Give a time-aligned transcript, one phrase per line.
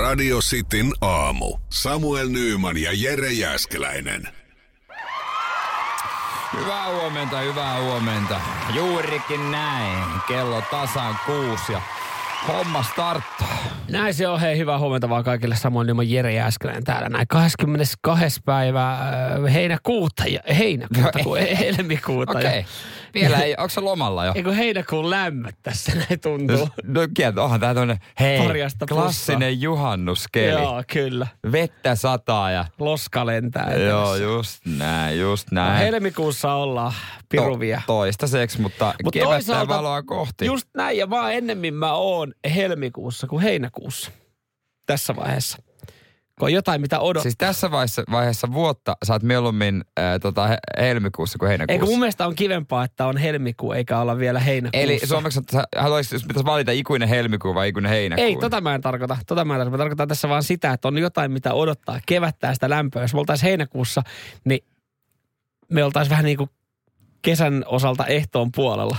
[0.00, 1.58] Radio Cityn aamu.
[1.70, 4.28] Samuel Nyyman ja Jere Jäskeläinen.
[6.60, 8.40] Hyvää huomenta, hyvää huomenta.
[8.74, 10.04] Juurikin näin.
[10.28, 11.82] Kello tasan kuusi ja
[12.48, 13.58] homma starttaa.
[13.90, 14.40] Näin se on.
[14.40, 15.56] Hei, hyvää huomenta vaan kaikille.
[15.56, 17.28] Samoin nimen Jere Jääskeläinen täällä näin.
[17.28, 18.40] 22.
[18.44, 22.38] päivä äh, heinäkuuta, ja, heinäkuuta, No, kun helmikuuta.
[22.38, 22.48] Okei.
[22.48, 22.62] Okay.
[23.14, 24.32] Vielä ei, onko se lomalla jo?
[24.34, 26.68] Eikö heinäkuun lämmöt tässä näin tuntuu?
[26.84, 30.62] No kieltä, onhan tää tämmönen, hei, Parjasta klassinen juhannuskeli.
[30.62, 31.26] Joo, kyllä.
[31.52, 32.64] Vettä sataa ja...
[32.78, 33.74] Loska lentää.
[33.74, 35.78] Joo, just näin, just No, näin.
[35.78, 36.92] helmikuussa ollaan
[37.28, 37.76] piruvia.
[37.76, 40.46] To, toistaiseksi, mutta Mut kevättä valoa kohti.
[40.46, 44.10] Just näin, ja vaan ennemmin mä oon helmikuussa kuin heinäkuussa.
[44.86, 45.58] Tässä vaiheessa.
[46.40, 47.22] Kun on jotain, mitä odottaa.
[47.22, 51.72] Siis tässä vaiheessa, vaiheessa vuotta sä oot mieluummin äh, tota, he- helmikuussa kuin heinäkuussa.
[51.72, 54.82] Eikö mun mielestä on kivempaa, että on helmikuu eikä olla vielä heinäkuussa.
[54.82, 58.24] Eli suomeksi, että haluaisit, jos pitäisi valita ikuinen helmikuu vai ikuinen heinäkuu?
[58.24, 59.16] Ei, tota mä en tarkoita.
[59.26, 59.76] Tota mä en tarkoita.
[59.76, 62.00] Mä tarkoitan tässä vaan sitä, että on jotain, mitä odottaa.
[62.06, 63.02] Kevättää sitä lämpöä.
[63.02, 64.02] Jos me oltaisiin heinäkuussa,
[64.44, 64.64] niin
[65.70, 66.50] me oltaisiin vähän niin kuin
[67.22, 68.96] kesän osalta ehtoon puolella.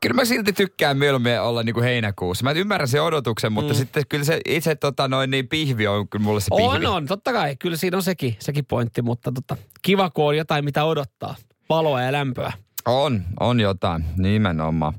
[0.00, 2.44] Kyllä mä silti tykkään mieluummin olla niin kuin heinäkuussa.
[2.44, 3.78] Mä ymmärrän sen odotuksen, mutta Mm.
[3.78, 6.86] sitten kyllä se itse tota, noin, niin pihvi on kyllä mulle se pihvi.
[6.86, 7.06] On, on.
[7.06, 7.56] Totta kai.
[7.56, 11.34] Kyllä siinä on sekin, sekin pointti, mutta tota, kiva, kun on jotain, mitä odottaa.
[11.68, 12.52] Valoa ja lämpöä.
[12.86, 14.94] On, on jotain, nimenomaan.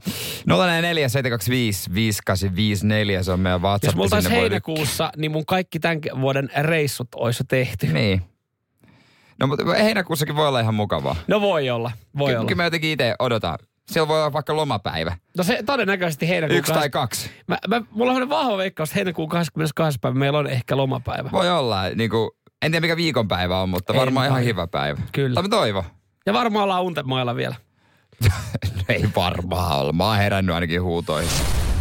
[0.45, 3.84] 044 725 5854, se on meidän WhatsApp.
[3.89, 7.88] Jos me oltaisiin sinne voi heinäkuussa, niin mun kaikki tämän vuoden reissut olisi tehty.
[7.88, 8.22] Niin.
[9.39, 11.16] No mutta heinäkuussakin voi olla ihan mukavaa.
[11.28, 12.47] No voi olla, voi Kyllä, olla.
[12.47, 13.58] kyllä mä jotenkin itse odotan.
[13.90, 15.18] Siellä voi olla vaikka lomapäivä.
[15.38, 16.59] No se todennäköisesti heinäkuun...
[16.59, 17.30] Yksi tai kaksi.
[17.48, 20.00] Mä, mä, mulla on vahva veikkaus, että heinäkuun 22.
[20.00, 21.30] päivä meillä on ehkä lomapäivä.
[21.31, 22.30] Voi olla, niin kuin,
[22.62, 25.02] en tiedä mikä viikonpäivä on, mutta varmaan ihan hyvä päivä.
[25.12, 25.34] Kyllä.
[25.34, 25.84] Tai mä toivon.
[26.26, 27.56] Ja varmaan ollaan untemailla vielä.
[28.90, 29.94] Ei varmaan olla.
[29.94, 31.31] Mä oon herännyt ainakin huutoihin.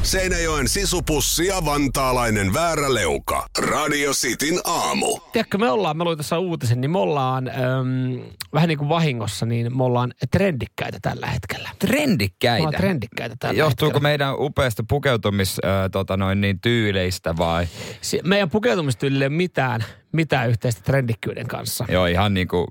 [0.02, 3.46] Seinäjoen sisupussi ja vantaalainen vääräleuka.
[3.58, 5.18] Radio Cityn aamu.
[5.32, 8.20] Tiedätkö, me ollaan, mä luin tässä uutisen, niin me ollaan äm,
[8.52, 11.69] vähän niin kuin vahingossa, niin me ollaan trendikkäitä tällä hetkellä.
[11.69, 12.58] Me Trendikkäitä.
[12.62, 14.08] ollaan trendikkäitä tällä Johtuuko hetkellä.
[14.08, 17.66] meidän upeasta pukeutumis äh, tota noin, niin, tyyleistä vai?
[18.00, 21.84] Si- Meidän pukeutumistyylille ei ole mitään, mitään yhteistä trendikkyyden kanssa.
[21.88, 22.66] Joo, ihan niin kuin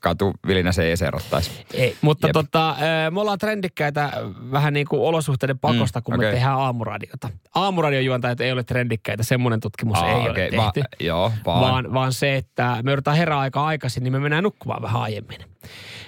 [0.00, 1.50] katuvilinä se ei erottaisi.
[1.74, 2.32] Ei, mutta Jep.
[2.32, 2.76] tota,
[3.10, 4.10] me ollaan trendikkäitä
[4.52, 6.32] vähän niin kuin olosuhteiden pakosta, Mm, kun me okei.
[6.32, 7.28] tehdään aamuradiota.
[7.54, 10.80] Aamuradiojuontajat ei ole trendikkäitä, semmoinen tutkimus ei ole okei, tehty.
[10.80, 11.60] Va- joo, vaan.
[11.60, 15.40] vaan, vaan se, että me joudutaan herää aika aikaisin, niin me mennään nukkumaan vähän aiemmin.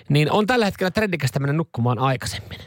[0.09, 2.59] Niin on tällä hetkellä trendikästä mennä nukkumaan aikaisemmin.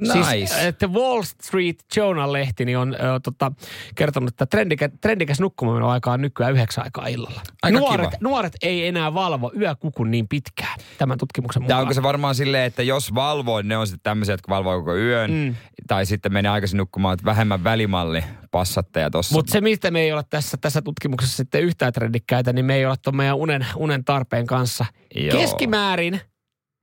[0.00, 0.22] Nice.
[0.30, 3.52] Siis, että Wall Street Journal-lehti niin on ö, tota,
[3.94, 7.40] kertonut, että trendikä, trendikäs nukkuminen aika on nykyään yhdeksän aikaa illalla.
[7.62, 8.18] Aika nuoret, kiva.
[8.20, 11.80] nuoret ei enää valvo yökukun niin pitkään, tämän tutkimuksen Ja mukaan.
[11.80, 14.96] onko se varmaan silleen, että jos valvoo, niin ne on sitten tämmöisiä, jotka valvoo koko
[14.96, 15.30] yön.
[15.30, 15.54] Mm.
[15.86, 19.34] Tai sitten menee aikaisin nukkumaan, että vähemmän välimalli passatteja tossa.
[19.34, 22.84] Mutta se, mistä me ei olla tässä, tässä tutkimuksessa sitten yhtään trendikkäitä, niin me ei
[22.84, 24.84] olla tuon meidän unen, unen tarpeen kanssa.
[25.14, 25.38] Joo.
[25.40, 26.20] Keskimäärin,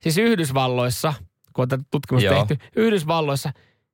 [0.02, 1.14] siis Yhdysvalloissa,
[1.56, 2.44] kun on tätä tutkimusta Joo.
[2.46, 3.52] tehty, Yhdysvalloissa,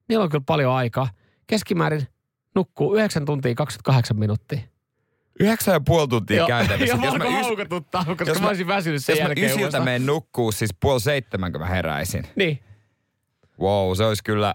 [0.08, 1.08] niillä on kyllä paljon aikaa.
[1.46, 2.06] Keskimäärin
[2.54, 4.58] nukkuu 9 tuntia 28 minuuttia.
[5.40, 6.84] Yhdeksän ja puoli tuntia käytännössä.
[6.84, 9.24] Ja Jos mä mä alkoi haukututtaa, koska jos mä mä- olisin väsynyt sen Jos mä
[9.28, 9.46] jälkeen.
[9.46, 9.84] ysiltä uudestaan.
[9.84, 12.24] menen nukkuu, siis puoli seitsemän, kun mä heräisin.
[12.36, 12.62] Niin.
[13.60, 14.54] Wow, se olisi kyllä...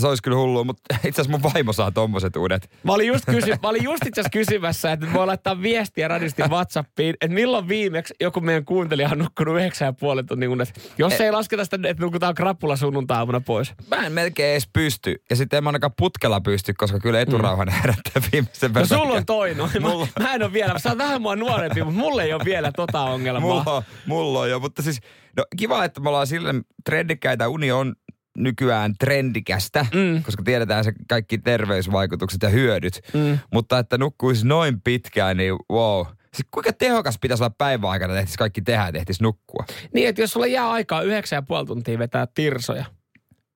[0.00, 2.70] Se olisi kyllä hullu, mutta itse asiassa mun vaimo saa tommoset uudet.
[2.82, 7.14] Mä olin just, kysy, mä olin just itse kysymässä, että voi laittaa viestiä radistin WhatsAppiin,
[7.20, 10.92] että milloin viimeksi joku meidän kuuntelija on nukkunut yhdeksän ja puoli tunnin unet.
[10.98, 13.72] Jos ei lasketa sitä, että nukutaan krapula sunnuntaamuna pois.
[13.90, 15.14] Mä en melkein edes pysty.
[15.30, 18.98] Ja sitten en mä ainakaan putkella pysty, koska kyllä eturauhan herättää viimeisen No verran.
[19.00, 19.56] sulla on toinen.
[19.82, 22.44] Mulla- Mä, mä en ole vielä, sä oot vähän mua nuorempi, mutta mulla ei ole
[22.44, 23.40] vielä tota ongelmaa.
[23.64, 25.00] Mulla mulla on jo, mutta siis
[25.36, 27.48] no, kiva, että me ollaan silleen trendikkäitä.
[27.48, 27.94] Uni on
[28.36, 30.22] nykyään trendikästä, Mm.
[30.22, 33.00] koska tiedetään se kaikki terveysvaikutukset ja hyödyt.
[33.14, 33.38] Mm.
[33.52, 36.06] Mutta että nukkuisi noin pitkään, niin wow.
[36.34, 39.64] Siis kuinka tehokas pitäisi olla päivän aikana, että tehtäisiin kaikki tehdä ja tehtäisiin nukkua?
[39.94, 42.84] Niin, että jos sulla jää aikaa yhdeksän ja puoli tuntia vetää tirsoja,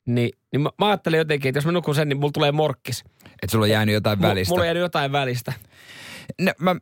[0.06, 3.04] niin, niin mä, mä ajattelen jotenkin, että jos mä nukun sen, niin mulla tulee morkkis.
[3.24, 4.52] Että sulla on jäänyt jotain Mulla- välistä.
[4.52, 5.52] Mulla on jäänyt jotain välistä.
[6.40, 6.76] Ne, mä,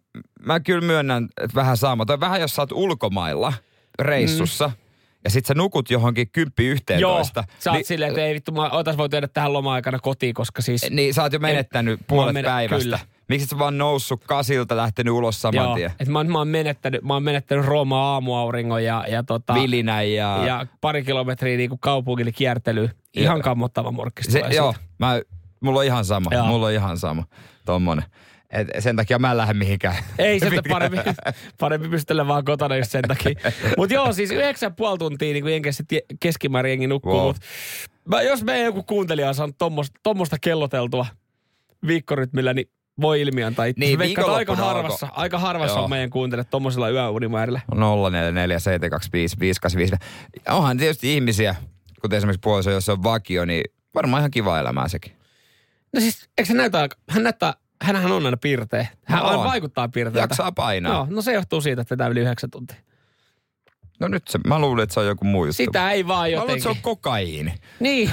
[0.47, 2.07] mä kyllä myönnän, että vähän sama.
[2.07, 3.53] Tai vähän jos sä oot ulkomailla
[3.99, 4.75] reissussa, mm.
[5.25, 7.45] Ja sit sä nukut johonkin kymppi yhteen Joo, toista.
[7.59, 10.63] sä oot niin, silleen, että ei vittu, mä otas voi tehdä tähän loma-aikana kotiin, koska
[10.63, 10.91] siis...
[10.91, 12.85] niin sä oot jo menettänyt mä puolet menet- päivästä.
[12.85, 12.99] kyllä.
[13.29, 15.91] Miksi et sä vaan noussut kasilta, lähtenyt ulos saman Joo, tien?
[15.91, 20.47] että mä, mä, oon menettänyt, mä oon menettänyt Rooma aamuauringon ja, ja, tota, Vilinä ja...
[20.47, 22.91] ja pari kilometriä niin kuin kaupungille kiertely.
[23.15, 25.21] Ihan kammottava morkkis se, tulee joo, mä,
[25.61, 26.31] mulla on ihan sama.
[26.33, 26.47] Joo.
[26.47, 27.25] Mulla on ihan sama.
[27.65, 28.05] Tommonen.
[28.51, 29.97] Et sen takia mä en lähde mihinkään.
[30.19, 30.65] Ei mihinkään.
[30.71, 30.99] parempi,
[31.61, 33.35] parempi pystellä vaan kotona just sen takia.
[33.77, 35.85] Mutta joo, siis yhdeksän puoli tuntia niin kuin jenkeissä
[36.21, 37.13] keskimäärin jengi nukkuu.
[37.13, 37.27] Wow.
[37.27, 37.37] Mut
[38.09, 41.07] mä, jos meidän joku kuuntelija on saanut tommosta, tommosta kelloteltua
[41.87, 43.81] viikkorytmillä, niin voi ilmiantaa itse.
[43.81, 45.85] Niin, Veikkaan, että aika harvassa, aika harvassa Joo.
[45.85, 47.61] on meidän kuuntelijat tuommoisilla yöunimäärillä.
[47.75, 47.77] 0447255855.
[50.49, 51.55] Onhan tietysti ihmisiä,
[52.01, 55.13] kuten esimerkiksi puoliso, jos on vakio, niin varmaan ihan kiva elämää sekin.
[55.95, 58.87] No siis, eikö se näytä hän näyttää, hänhän on aina piirteä.
[59.05, 59.45] Hän No aina on.
[59.49, 60.21] vaikuttaa piirteeltä.
[60.21, 60.93] Jaksaa painaa.
[60.93, 62.77] Joo, no se johtuu siitä, että vetää yli yhdeksän tuntia.
[64.01, 65.57] No nyt se, mä luulin, että se on joku muu juttu.
[65.57, 66.55] Sitä ei vaan Mä luulen, jotenkin.
[66.57, 67.55] että se on kokaiini.
[67.81, 68.11] Niin.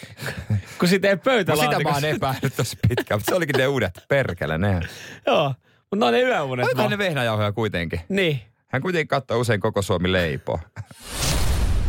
[0.78, 4.04] Kun sitä ei No sitä mä oon epäillyt tossa pitkään, mutta se olikin ne uudet
[4.08, 4.80] perkele, ne.
[5.26, 5.54] Joo,
[5.90, 6.66] mutta ne on ne yöunet.
[6.76, 6.90] Vaan.
[6.90, 8.00] ne vehnäjauhoja kuitenkin?
[8.08, 8.40] Niin.
[8.66, 10.60] Hän kuitenkin katsoo usein koko Suomi leipoo.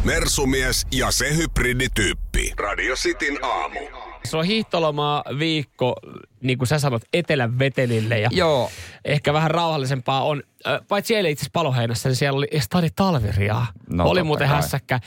[0.03, 2.53] Mersumies ja se hybridityyppi.
[2.57, 3.79] Radio Cityn aamu.
[4.25, 5.95] Se on hiihtolomaa viikko,
[6.41, 8.71] niin kuin sä sanot, etelän vetelille ja Joo.
[9.05, 10.43] ehkä vähän rauhallisempaa on.
[10.87, 13.67] Paitsi eilen itse paloheinässä, niin siellä oli Stadi Talviriaa.
[13.89, 14.57] No, oli muuten kai.
[14.57, 14.99] hässäkkä.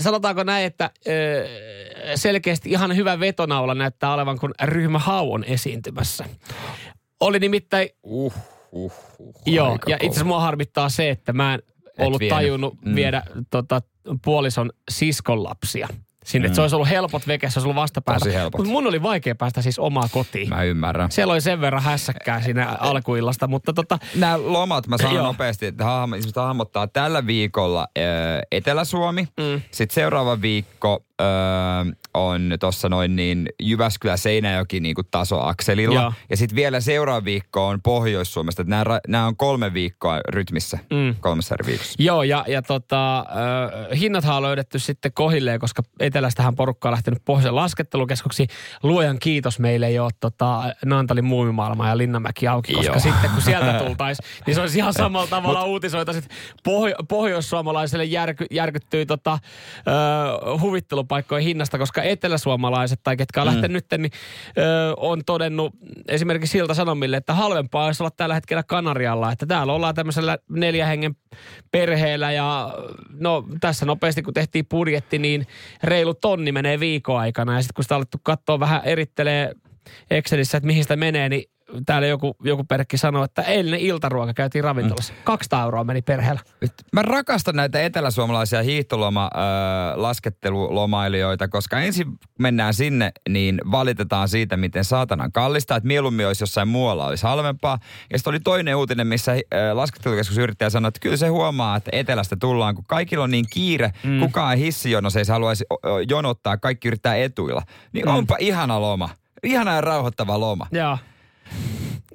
[0.00, 0.90] Sanotaanko näin, että
[2.14, 6.24] selkeästi ihan hyvä vetonaula näyttää olevan, kun ryhmä Hau on esiintymässä.
[7.20, 8.34] Oli nimittäin, Uh,
[8.72, 9.34] uh, uh.
[9.46, 11.60] joo, ja itse asiassa mua harmittaa se, että mä en
[12.06, 12.36] ollut vienyt.
[12.38, 12.94] tajunnut Mm.
[12.94, 13.82] viedä tota,
[14.24, 15.88] puolison siskon lapsia
[16.24, 16.48] sinne.
[16.48, 16.54] Mm.
[16.54, 18.24] Se olisi ollut helpot veke, se olisi ollut vastapäätä.
[18.56, 20.48] Mutta mun oli vaikea päästä siis omaa kotiin.
[20.48, 21.10] Mä ymmärrän.
[21.10, 25.84] Siellä oli sen verran hässäkkää siinä alkuillasta, mutta tota, Nämä lomat, mä sanon nopeasti, että
[25.84, 28.00] hahmo, ihmiset hahmottaa tällä viikolla ö,
[28.52, 29.28] Etelä-Suomi.
[29.40, 29.62] Mm.
[29.70, 31.24] Sitten seuraava viikko ö,
[32.14, 36.00] on tuossa noin niin Jyväskylä-Seinäjoki niin kuin tasoakselilla.
[36.00, 36.12] Joo.
[36.30, 38.64] Ja sitten vielä seuraava viikko on Pohjois-Suomesta.
[39.08, 41.14] Nämä on kolme viikkoa rytmissä, Mm.
[41.20, 41.94] kolmessa eri viikossa.
[41.98, 47.22] joo, ja, ja tota, äh, hinnathan on löydetty sitten kohilleen, koska etelästähän porukka on lähtenyt
[47.24, 48.46] pohjoisen laskettelukeskuksi.
[48.82, 53.00] Luojan kiitos meille ei ole tota, Naantalin muumimaailma ja Linnanmäki auki, koska Joo.
[53.00, 58.46] sitten kun sieltä tultaisiin, niin se olisi ihan samalla tavalla uutisoitaisiin, että pohjo- pohjoissuomalaiselle järky,
[58.50, 59.40] järkyttyy tota, äh,
[61.04, 63.52] huvittelupaikkojen hinnasta, koska eteläsuomalaiset tai ketkä on mm.
[63.52, 64.12] lähtenyt nyt, niin
[64.58, 65.72] ö, on todennut
[66.08, 70.86] esimerkiksi Silta Sanomille, että halvempaa olisi olla tällä hetkellä Kanarialla, että täällä ollaan tämmöisellä neljä
[70.86, 71.16] hengen
[71.70, 72.74] perheellä ja
[73.20, 75.46] no tässä nopeasti kun tehtiin budjetti, niin
[75.82, 79.54] reilu tonni menee viikon aikana ja sitten kun sitä alettu katsoa vähän erittelee
[80.10, 81.53] Excelissä, että mihin sitä menee, niin
[81.86, 85.14] täällä joku, joku perkki sanoi, että eilinen iltaruoka käytiin ravintolassa.
[85.24, 86.40] 200 euroa meni perheellä.
[86.60, 92.06] Nyt Mä rakastan näitä eteläsuomalaisia hiihtoloma äh, laskettelulomailijoita, koska ensin
[92.38, 97.78] mennään sinne, niin valitetaan siitä, miten saatanan kallista, että mieluummin olisi jossain muualla olisi halvempaa.
[98.12, 99.38] Ja sitten oli toinen uutinen, missä äh,
[99.72, 103.90] laskettelukeskus yrittäjä sanoi, että kyllä se huomaa, että etelästä tullaan, kun kaikilla on niin kiire,
[104.04, 104.20] mm.
[104.20, 105.64] kukaan hissijonossa ei haluaisi
[106.08, 107.62] jonottaa, kaikki yrittää etuilla.
[107.92, 108.14] Niin mm.
[108.14, 109.08] onpa ihana loma.
[109.42, 110.66] Ihana ja rauhoittava loma.
[110.72, 110.98] Joo.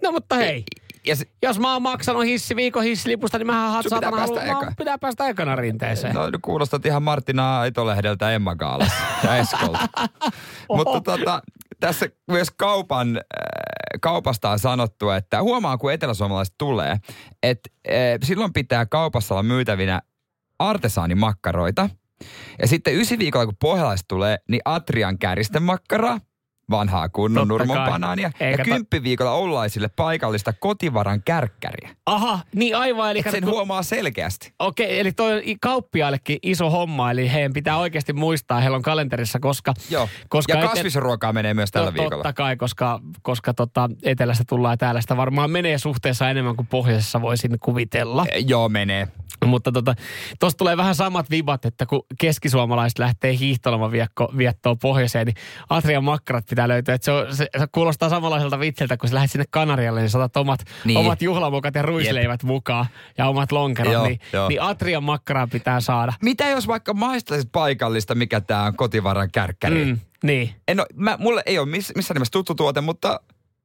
[0.03, 0.63] No mutta hei,
[1.06, 4.57] Ja se, jos mä oon maksanut hissi, viikon hissilipusta, niin mähän pitää saatana päästä haluan,
[4.57, 4.65] eka.
[4.65, 6.15] mä, pitää päästä ekana rinteeseen.
[6.15, 9.89] No kuulostat ihan Martina Aitolehdeltä Emma Gaalassa ja Eskolta.
[10.77, 11.41] Mutta tota,
[11.80, 13.24] tässä myös kaupan, äh,
[14.01, 16.97] kaupasta on sanottu, että huomaa kun eteläsuomalaiset tulee,
[17.44, 17.94] että äh,
[18.24, 20.01] silloin pitää kaupassa olla myytävinä
[20.59, 21.89] artesaanimakkaroita.
[22.62, 26.19] Ja sitten ysi viikolla kun pohjalaiset tulee, niin Atrian kärjistemakkaraa,
[26.69, 27.89] vanhaa kunnon Totta nurmon kai.
[27.89, 28.31] banaania.
[28.39, 31.95] Eikä ja kymppiviikolla ollaisille paikallista kotivaran kärkkäriä.
[32.06, 33.12] Aha, niin aivan.
[33.12, 34.54] Eli Et sen kato- huomaa selkeästi.
[34.60, 39.74] Okei, eli toi kauppiaillekin iso homma, eli heidän pitää oikeasti muistaa, heillä on kalenterissa, koska...
[39.89, 40.10] Joo.
[40.30, 42.24] koska ja kasvisruokaa menee myös tällä to- viikolla.
[42.24, 46.68] Totta kai, koska, koska tota, etelästä tullaan ja täällä sitä varmaan menee suhteessa enemmän kuin
[46.68, 48.26] pohjoisessa voisin kuvitella.
[48.31, 49.07] Eh, Joo, menee.
[49.45, 49.95] Mutta tota,
[50.40, 55.35] tuossa tulee vähän samat vibat, että kun keskisuomalaiset lähtee hiihtolomaviettoon pohjoiseen, niin
[55.69, 56.95] Atrian makkarat pitää löytyä.
[56.95, 60.37] Että se, on, se, se, kuulostaa samanlaiselta vitsiltä, kun sä lähdet sinne Kanarialle, niin saatat
[60.37, 60.97] omat, Niin.
[60.97, 62.85] omat juhlamukat ja ruisleivät mukaan
[63.18, 63.94] ja omat lonkerot.
[63.94, 64.47] Joo, niin, joo.
[64.49, 66.13] niin Atrian makkaraa pitää saada.
[66.21, 69.85] Mitä jos vaikka maistaisit paikallista, mikä tämä on kotivaran kärkkäri?
[69.85, 69.99] Mm.
[70.23, 70.56] Niin.
[70.68, 73.19] En oo, mä, mulle ei ole miss, missään nimessä tuttu tuote, mutta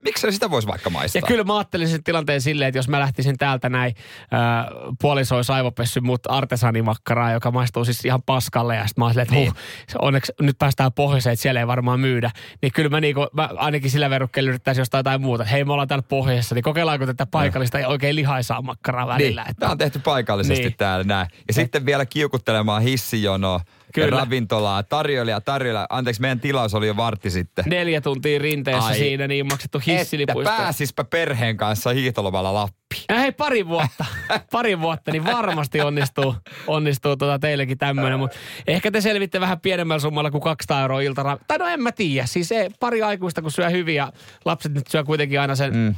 [0.05, 1.19] miksi sitä voisi vaikka maistaa?
[1.19, 3.95] Ja kyllä mä ajattelin sen tilanteen silleen, että jos mä lähtisin täältä näin,
[4.35, 4.67] äh,
[5.01, 8.77] puoliso olisi aivopessy mut artesanimakkaraa, joka maistuu siis ihan paskalle.
[8.77, 9.49] Ja sitten mä olin silleen, että Niin.
[9.49, 12.31] huh, onneksi nyt päästään pohjoiseen, että siellä ei varmaan myydä.
[12.63, 15.45] Niin kyllä mä, niinku, mä ainakin sillä verukkeella yrittäisin jostain jotain muuta.
[15.45, 19.43] Hei, me ollaan täällä pohjoisessa, niin kokeillaanko tätä paikallista ja oikein lihaisaa makkaraa välillä.
[19.43, 20.65] niin, Että, tämä on tehty paikallisesti niin.
[20.69, 20.77] Niin.
[20.77, 21.29] täällä näin.
[21.49, 23.61] Ja sitten vielä kiukuttelemaan hissijonoa,
[23.95, 24.19] Kyllä.
[24.19, 25.87] ravintolaa, tarjoilija, tarjoilija.
[25.91, 27.65] Anteeksi, meidän tilaus oli jo vartti sitten.
[27.69, 28.99] neljä tuntia rinteessä Ai.
[28.99, 30.57] siinä, niin maksettu Että hissilipuista.
[30.57, 33.05] pääsispä perheen kanssa hiihtolomalla Lappiin.
[33.09, 34.05] Ja hei, pari vuotta,
[34.53, 36.35] pari vuotta, niin varmasti onnistuu,
[36.67, 38.19] onnistuu tota teillekin tämmöinen.
[38.19, 38.37] Mutta
[38.67, 41.39] ehkä te selvitte vähän pienemmällä summalla kuin 200 euroa iltara.
[41.49, 42.27] Tai no en mä tiedä.
[42.27, 44.13] Siis se pari aikuista, kun syö hyvin ja
[44.45, 45.95] lapset nyt syö kuitenkin aina sen mm.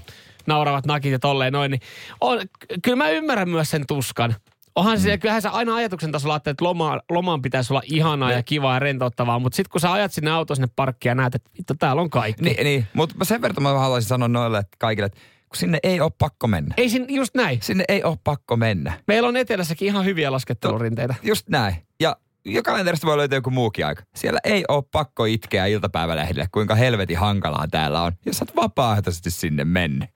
[0.46, 1.70] nauravat nakit ja tolleen noin.
[1.70, 1.80] Niin
[2.20, 2.40] on,
[2.82, 4.34] kyllä mä ymmärrän myös sen tuskan.
[4.76, 8.42] Onhan se, kyllähän sä aina ajatuksen tasolla ajattelet, että loma, lomaan pitäisi olla ihanaa ja
[8.42, 11.50] kivaa ja rentouttavaa, mutta sitten kun sä ajat sinne auto sinne parkkiin ja näet, että
[11.58, 12.42] vittu, täällä on kaikki.
[12.42, 12.86] Niin, niin.
[12.94, 15.18] mutta sen verran mä haluaisin sanoa noille että kaikille, että
[15.48, 16.74] kun sinne ei ole pakko mennä.
[16.76, 17.58] Ei sin, just näin.
[17.62, 18.92] Sinne ei ole pakko mennä.
[19.06, 21.14] Meillä on etelässäkin ihan hyviä laskettelurinteitä.
[21.22, 21.76] Just näin.
[22.00, 24.02] Ja jokainen teistä voi löytää joku muukin aika.
[24.14, 28.12] Siellä ei ole pakko itkeä iltapäivälehdille, kuinka helvetin hankalaa täällä on.
[28.26, 30.10] Jos sä oot vapaaehtoisesti sinne mennyt.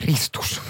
[0.00, 0.62] Ristus.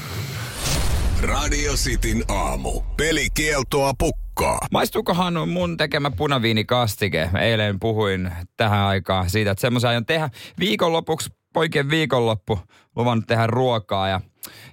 [1.22, 2.82] Radio Cityn aamu.
[2.96, 4.58] Pelikieltoa pukkaa.
[4.72, 7.30] Maistuukohan mun tekemä punaviinikastike?
[7.40, 12.58] Eilen puhuin tähän aikaan siitä, että semmoisen aion tehdä viikonlopuksi, poikien viikonloppu,
[12.96, 14.20] luvannut tehdä ruokaa ja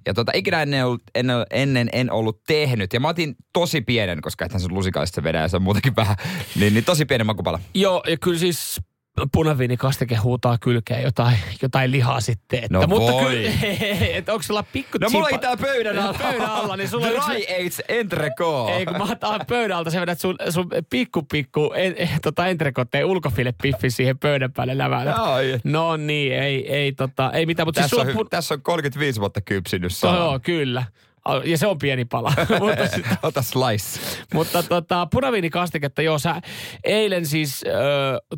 [0.06, 2.94] ja tota, ikinä ennen, ollut, ennen, ennen en ollut tehnyt.
[2.94, 6.16] Ja mä otin tosi pienen, koska ethän se lusikaista vedä ja se on muutenkin vähän,
[6.56, 7.60] niin, niin tosi pienen makupala.
[7.74, 8.82] Joo, ja kyllä siis
[9.32, 12.64] punaviinikastike huutaa kylkeen jotain, jotain lihaa sitten.
[12.64, 13.32] Että, No mutta voi.
[13.36, 13.50] kyllä,
[14.18, 16.14] että onko sulla pikku No mulla tää pöydän alla.
[16.32, 18.70] pöydän alla, niin sulla on Dry yksi- Aids Entrecot.
[18.70, 22.48] Ei, kun mä otan pöydän alta, sä vedät sun, sun pikku pikku en, en, tota
[22.48, 25.08] entrecotteen ulkofile piffi siihen pöydän päälle lävään.
[25.08, 25.60] Ai.
[25.64, 28.54] No niin, ei, ei, tota, ei mitään, mutta siis Tässä, sulla on, on hy- tässä
[28.54, 30.16] on 35 vuotta kypsinyt saa.
[30.18, 30.86] joo, kyllä.
[31.44, 32.34] Ja se on pieni pala.
[32.60, 34.00] mutta, sit- Ota slice.
[34.34, 36.42] mutta tota, punaviinikastiketta, joo, sä
[36.84, 38.38] eilen siis ö,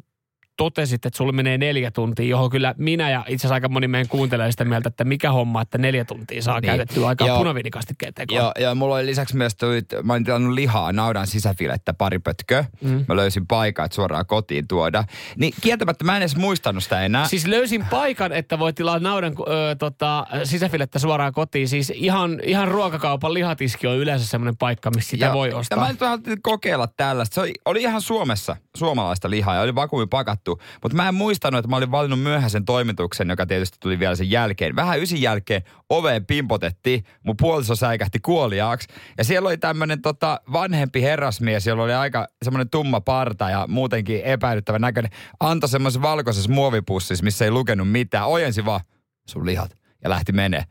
[0.57, 4.07] totesit, että sulle menee neljä tuntia, johon kyllä minä ja itse asiassa aika moni meidän
[4.07, 6.65] kuuntelee sitä mieltä, että mikä homma, että neljä tuntia saa Niin.
[6.67, 7.37] käytettyä aikaa Joo.
[7.37, 8.37] punaviinikastikkeen tekoon.
[8.41, 12.65] Ja, ja mulla oli lisäksi myös, toi, mä olin tilannut lihaa, naudan sisäfilettä, pari pötköä.
[12.81, 13.05] Mm.
[13.07, 15.03] Mä löysin paikan, että suoraan kotiin tuoda.
[15.37, 17.27] Niin kieltämättä mä en edes muistanut sitä enää.
[17.27, 21.67] Siis löysin paikan, että voi tilaa naudan ö, tota, sisäfilettä suoraan kotiin.
[21.67, 25.79] Siis ihan, ihan ruokakaupan lihatiski on yleensä semmoinen paikka, missä sitä Ja- voi Ja ostaa.
[25.79, 27.33] mä nyt ajattelin kokeilla tällaista.
[27.35, 30.44] Se oli, oli ihan Suomessa suomalaista lihaa ja oli vakuumi pakattu.
[30.83, 34.31] Mutta mä en muistanut, että mä olin valinnut myöhäisen toimituksen, joka tietysti tuli vielä sen
[34.31, 34.75] jälkeen.
[34.75, 37.03] Vähän ysin jälkeen oveen pimpotettiin.
[37.23, 38.87] Mun puoliso säikähti kuoliaaksi.
[39.17, 44.21] Ja siellä oli tämmönen tota, vanhempi herrasmies, jolla oli aika semmoinen tumma parta ja muutenkin
[44.21, 45.11] epäilyttävä näköinen.
[45.39, 48.27] Antoi semmoisessa valkoisessa muovipussissa, missä ei lukenut mitään.
[48.27, 48.81] Ojensi vaan
[49.29, 50.63] sun lihat ja lähti menee.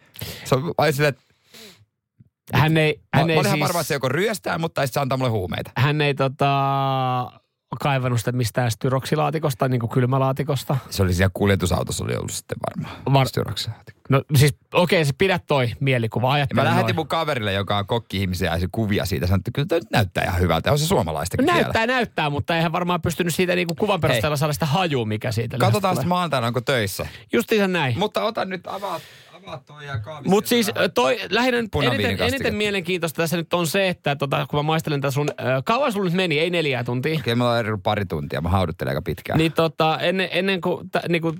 [0.45, 0.57] Se
[0.93, 1.25] silleen, että
[2.53, 4.81] Hän ei, Mä, hän mä ei olin ihan siis, varma, että se joko ryöstää, mutta
[4.81, 5.71] ei se antaa mulle huumeita.
[5.77, 6.47] hän ei tota,
[7.81, 10.77] kaivannut sitä mistään styroksilaatikosta, niin kuin kylmälaatikosta.
[10.91, 13.03] Se oli siellä kuljetusautossa oli ollut sitten varmaan.
[13.13, 13.73] Var- Styroksia.
[14.11, 16.29] No siis okei, okay, se pidä toi mielikuva.
[16.29, 16.97] Ja Ajattelen mä lähetin noin.
[16.97, 19.27] mun kaverille, joka on kokki-ihmisiä, ja se kuvia siitä.
[19.27, 20.73] Sanoin, että kyllä toi näyttää ihan hyvältä.
[20.73, 21.63] On se suomalaistakin No, siellä.
[21.63, 25.59] näyttää, näyttää, mutta eihän varmaan pystynyt siitä niinku kuvan perusteella saada sitä hajua, mikä siitä
[25.59, 27.07] Katsotaan sitten maanantaina, onko töissä.
[27.33, 27.99] Justiinsa näin.
[27.99, 29.01] Mutta ota nyt, avaa,
[30.31, 34.59] Mutta siis toi lähinnä nyt eniten, eniten mielenkiintoista tässä nyt on se, että tota, kun
[34.59, 37.19] mä maistelen tätä sun, ö, kauan sulla nyt meni, ei neljää tuntia.
[37.19, 38.41] Okei, mulla on eri pari tuntia.
[38.41, 39.39] Mä hauduttelen aika pitkään.
[39.39, 41.39] Niin tota, ennen, ennen kuin, t- niin kuin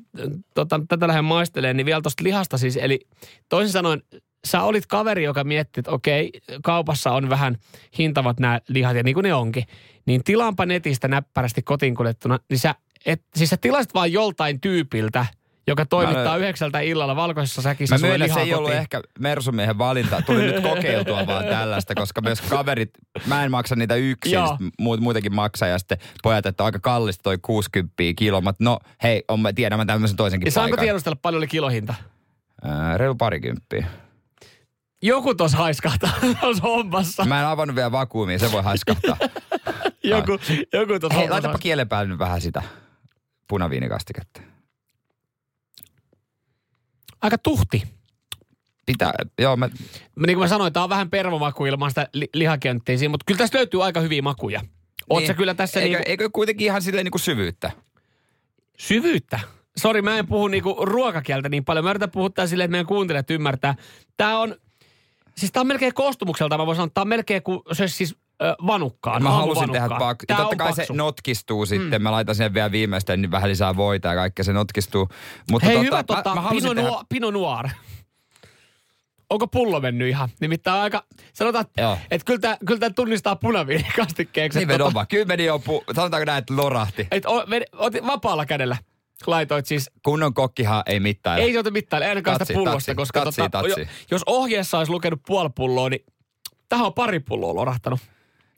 [0.55, 3.01] tota, tätä lähden maistelemaan, niin vielä tuosta lihasta siis, eli
[3.49, 4.03] toisin sanoen,
[4.45, 6.31] sä olit kaveri, joka mietti, että okei,
[6.63, 7.57] kaupassa on vähän
[7.99, 9.65] hintavat nämä lihat, ja niin kuin ne onkin,
[10.07, 12.75] niin tilaanpa netistä näppärästi kotiin kuljettuna, niin sä,
[13.07, 15.27] et, siis sä tilasit vaan joltain tyypiltä,
[15.67, 20.23] joka toimittaa Mä- yhdeltä illalla valkoisessa säkissä Mä myönnän, se ei ollut ehkä Mersumiehen valinta.
[20.23, 22.91] Tuli nyt kokeiltua vaan tällaista, koska myös kaverit,
[23.27, 24.39] mä en maksa niitä yksin,
[24.79, 25.69] muut, muutenkin maksaa.
[25.69, 28.41] Ja sitten pojat, että aika kallista toi 60 kilo.
[28.41, 30.85] Mutta no hei, on, mä tiedän mä tämmöisen toisenkin Ja saanko paikan.
[30.85, 31.95] tiedostella, paljon oli kilohinta?
[32.63, 33.87] Ää, reilu parikymppiä.
[35.03, 37.25] Joku tos haiskahtaa tuossa hommassa.
[37.25, 39.17] Mä en avannut vielä vakuumia, se voi haiskahtaa.
[40.03, 40.39] Joku,
[40.73, 42.63] joku tos Hei, laitapa kielen päälle nyt vähän sitä
[43.49, 44.41] punaviinikastiketta.
[47.25, 47.83] Aika tuhti.
[48.87, 52.97] Pitää, joo, mä, niin kuin mä sanoin, tämä on vähän pervomaku ilman sitä li- lihakenttää
[52.97, 54.61] siinä, mutta kyllä tästä löytyy aika hyviä makuja.
[55.11, 55.27] Oot niin.
[55.27, 57.71] sä kyllä tässä eikö, niinku eikö kuitenkin ihan silleen niinku syvyyttä?
[58.79, 59.41] syvyyttä?
[59.77, 61.85] Sori, mä en puhu niinku ruokakieltä niin paljon.
[61.85, 63.75] Mä yritän puhua silleen, että meidän kuuntelijat ymmärtää.
[64.17, 64.57] Tää on,
[65.37, 68.17] siis tää on melkein koostumukselta, mä voin sanoa, että tää on melkein kuin se siis
[68.43, 69.23] ö, vanukkaan.
[69.23, 69.89] Mä halusin tehdä.
[70.27, 70.83] Tää Totta kai paksu.
[70.87, 72.03] se notkistuu sitten.
[72.03, 75.09] Mä laitan sinne vielä viimeistä niin vähän lisää voita ja kaikkea se notkistuu.
[75.51, 77.69] Mutta Hei, tota, hyvä mä, tota, mä halusin Pinot, tehdä, Noir, Pinot Noir.
[79.31, 80.29] Onko pullo mennyt ihan?
[80.41, 81.65] Nimittäin aika, sanotaan,
[82.11, 84.59] että kyllä tämä kyllä tää tunnistaa punaviinikastikkeeksi.
[84.59, 85.07] Niin vedon vaan.
[85.09, 87.07] Kyllä meni jo, pu- sanotaanko näin, että lorahti.
[87.11, 88.77] Et o, ved, otit vapaalla kädellä.
[89.27, 91.39] Laitoit siis, Kunnon kokkihan ei mitään.
[91.39, 93.81] ei se ota mitään, ei ainakaan Tatsi, sitä pullosta, tatsi, koska tatsi, tota, tatsi.
[93.81, 96.05] jo- jos ohjeessa olisi lukenut puoli pulloa, niin
[96.69, 98.01] tähän on pari pulloa lorahtanut.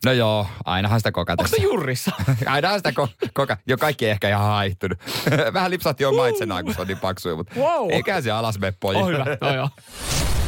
[0.05, 1.43] No joo, ainahan sitä kokata.
[1.43, 2.11] Onko se jurrissa?
[2.47, 3.57] Ainahan sitä ko- koka.
[3.67, 4.99] Jo kaikki ei ehkä ihan haihtunut.
[5.55, 7.91] vähän lipsahti jo maitsenaan, kun se on niin paksuja, mutta Wow.
[7.93, 9.03] eiköhän se alas mene pojat.
[9.03, 9.69] on hyvä, no joo.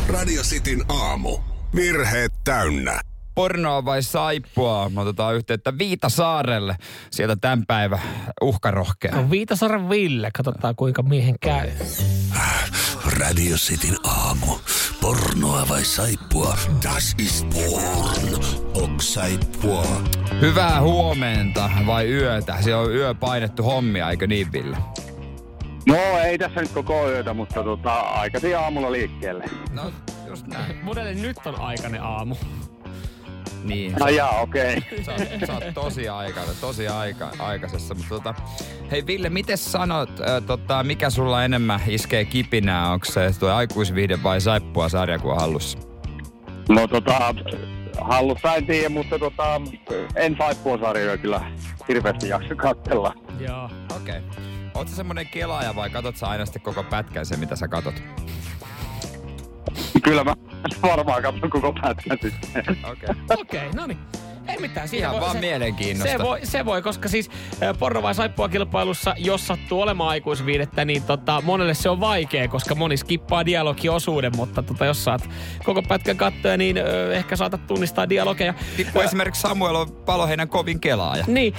[0.09, 1.39] Radio Cityn aamu.
[1.75, 3.01] Virheet täynnä.
[3.35, 4.89] Pornoa vai saippua?
[4.95, 6.77] Me otetaan yhteyttä Viitasaarelle.
[7.11, 8.01] Sieltä tämän päivän
[8.43, 9.13] uhkarohkea.
[9.15, 11.71] No Viitasaaren Ville, katsotaan kuinka miehen käy.
[13.19, 14.47] Radio Cityn aamu.
[15.01, 16.57] Pornoa vai saippua?
[16.83, 18.45] Das ist porn.
[18.75, 19.85] Ok saippua.
[20.41, 22.57] Hyvää huomenta vai yötä?
[22.61, 24.77] Se on yö painettu hommia, eikö niin Ville?
[25.89, 29.45] No ei tässä nyt koko yötä, mutta tota, aikaisin aamulla liikkeelle.
[29.73, 29.93] No,
[30.27, 30.77] just näin.
[30.83, 32.35] Monelle nyt on aikainen aamu.
[33.63, 33.93] Niin.
[34.01, 34.77] No jaa, okei.
[34.77, 35.03] Okay.
[35.05, 37.95] Sä, oot- sä oot tosi aika, tosi aika, aikaisessa.
[37.95, 38.35] Mutta tota,
[38.91, 42.93] hei Ville, miten sanot, äh, tota, mikä sulla enemmän iskee kipinää?
[42.93, 45.79] Onko se tuo aikuisviihde vai saippua sarja, kun on hallussa?
[46.69, 47.35] No tota,
[48.01, 49.61] hallussa en tiedä, mutta tota,
[50.17, 51.41] en saippua sarjoja kyllä
[51.89, 53.15] hirveästi jaksa katsella.
[53.41, 53.71] Joo.
[53.97, 54.19] Okei.
[54.19, 54.87] Okay.
[54.87, 57.95] Sä semmonen kelaaja vai katot sä aina sitten koko pätkän sen, mitä sä katot?
[60.03, 60.35] Kyllä mä
[60.83, 62.65] varmaan katson koko pätkän sitten.
[62.69, 62.77] Okei.
[62.93, 63.17] Okay.
[63.31, 63.99] Okei, okay, no niin.
[64.49, 64.89] Ei mitään.
[64.89, 66.13] Siinä Ihan voi, vaan se, mielenkiinnosta.
[66.13, 67.31] se voi, se voi, koska siis
[67.79, 72.75] porno vai saippua kilpailussa, jos sattuu olemaan aikuisviidettä, niin tota, monelle se on vaikea, koska
[72.75, 75.29] moni skippaa dialogiosuuden, mutta tota, jos saat
[75.65, 78.55] koko pätkän kattoja, niin ö, ehkä saatat tunnistaa dialogeja.
[78.77, 81.25] Tippu esimerkiksi Samuel on paloheinän kovin kelaaja.
[81.27, 81.55] Niin,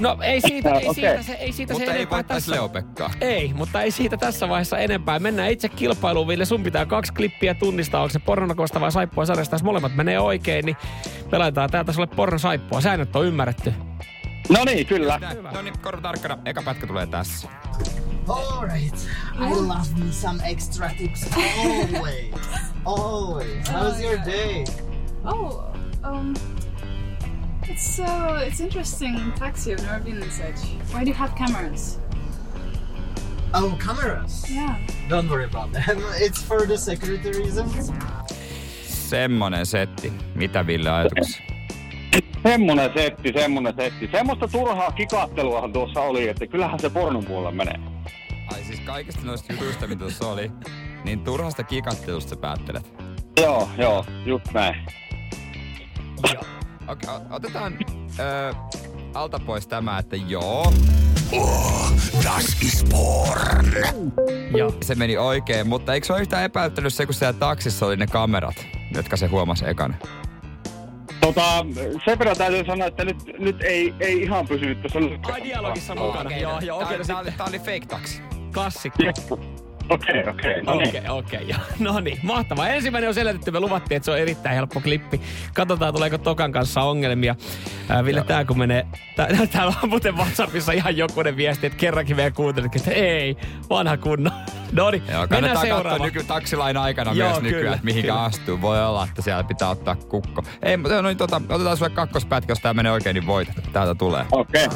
[0.00, 0.94] no ei siitä, ei Okei.
[0.94, 2.52] siitä, se, ei siitä Mutta se ei enempää tässä.
[2.52, 3.10] Leopekkaa.
[3.20, 5.18] Ei, mutta ei siitä tässä vaiheessa enempää.
[5.18, 6.44] Mennään itse kilpailuun, Ville.
[6.44, 9.54] Sun pitää kaksi klippiä tunnistaa, onko se pornokosta vai saippua sarjasta.
[9.54, 10.76] Jos molemmat menee oikein, niin
[11.32, 12.80] me laitetaan täältä sulle porno saippua.
[12.80, 13.74] Säännöt on ymmärretty.
[14.48, 15.20] No niin, kyllä.
[15.52, 16.38] No niin, korva tarkkana.
[16.44, 17.48] Eka pätkä tulee tässä.
[18.28, 18.94] All right.
[19.36, 22.34] I love me some extra tips always.
[22.84, 23.68] always.
[23.68, 24.64] How's your day?
[25.24, 25.64] Oh,
[26.04, 26.34] um,
[27.68, 29.72] it's uh, it's interesting taxi.
[29.72, 30.68] I've never been in such.
[30.92, 31.98] Why do you have cameras?
[33.54, 34.50] Oh, cameras.
[34.50, 34.78] Yeah.
[35.08, 35.98] Don't worry about them.
[36.26, 37.92] It's for the security reasons.
[38.84, 40.12] Semmonen setti.
[40.34, 41.44] Mitä Ville ajatuksia?
[42.42, 44.08] Semmonen setti, semmonen setti.
[44.12, 47.80] Semmoista turhaa kikatteluahan tuossa oli, että kyllähän se pornon puolella menee.
[48.52, 50.50] Ai siis kaikista noista jutuista, mitä tuossa oli,
[51.04, 52.94] niin turhasta kikattelusta sä päättelet.
[53.40, 54.86] Joo, joo, just näin.
[56.88, 57.78] Okei, o- otetaan
[58.18, 58.54] ö,
[59.14, 60.72] alta pois tämä, että joo,
[61.32, 61.92] Oh,
[62.24, 63.72] das ist porn.
[64.56, 64.74] Joo.
[64.82, 68.06] se meni oikein, mutta eikö se ole yhtään epäyttänyt se, kun siellä taksissa oli ne
[68.06, 69.94] kamerat, jotka se huomasi ekana?
[71.20, 71.66] Tota,
[72.04, 74.98] sen verran täytyy sanoa, että nyt, nyt ei, ei ihan pysynyt tuossa
[75.32, 76.36] Ai dialogissa mukana.
[76.36, 78.22] Joo, joo, okei, no tää, oli, tää oli fake taksi.
[78.54, 79.02] klassikko.
[79.88, 80.62] Okei, okei.
[80.62, 80.88] No niin.
[81.10, 81.54] Okei, okei.
[81.78, 82.68] No niin, mahtavaa.
[82.68, 83.50] Ensimmäinen on selitetty.
[83.50, 85.20] Me luvattiin, että se on erittäin helppo klippi.
[85.54, 87.34] Katsotaan, tuleeko Tokan kanssa ongelmia.
[87.88, 88.86] Ää, Ville, tää kun menee...
[89.16, 93.36] Tää, täällä on muuten WhatsAppissa ihan jokunen viesti, että kerrankin meidän kuuntelit, että ei,
[93.70, 94.30] vanha kunno.
[94.72, 96.02] No niin, Joo, mennään kannattaa katsoa seuraavaan.
[96.02, 98.24] nyky taksilain aikana Joo, myös nykyään, kyllä, että mihinkä kyllä.
[98.24, 98.60] astuu.
[98.60, 100.42] Voi olla, että siellä pitää ottaa kukko.
[100.62, 103.48] Ei, mutta no, niin, tota, otetaan sulle kakkospätkä, jos tää menee oikein, niin voit.
[103.72, 104.24] Täältä tulee.
[104.32, 104.66] Okei.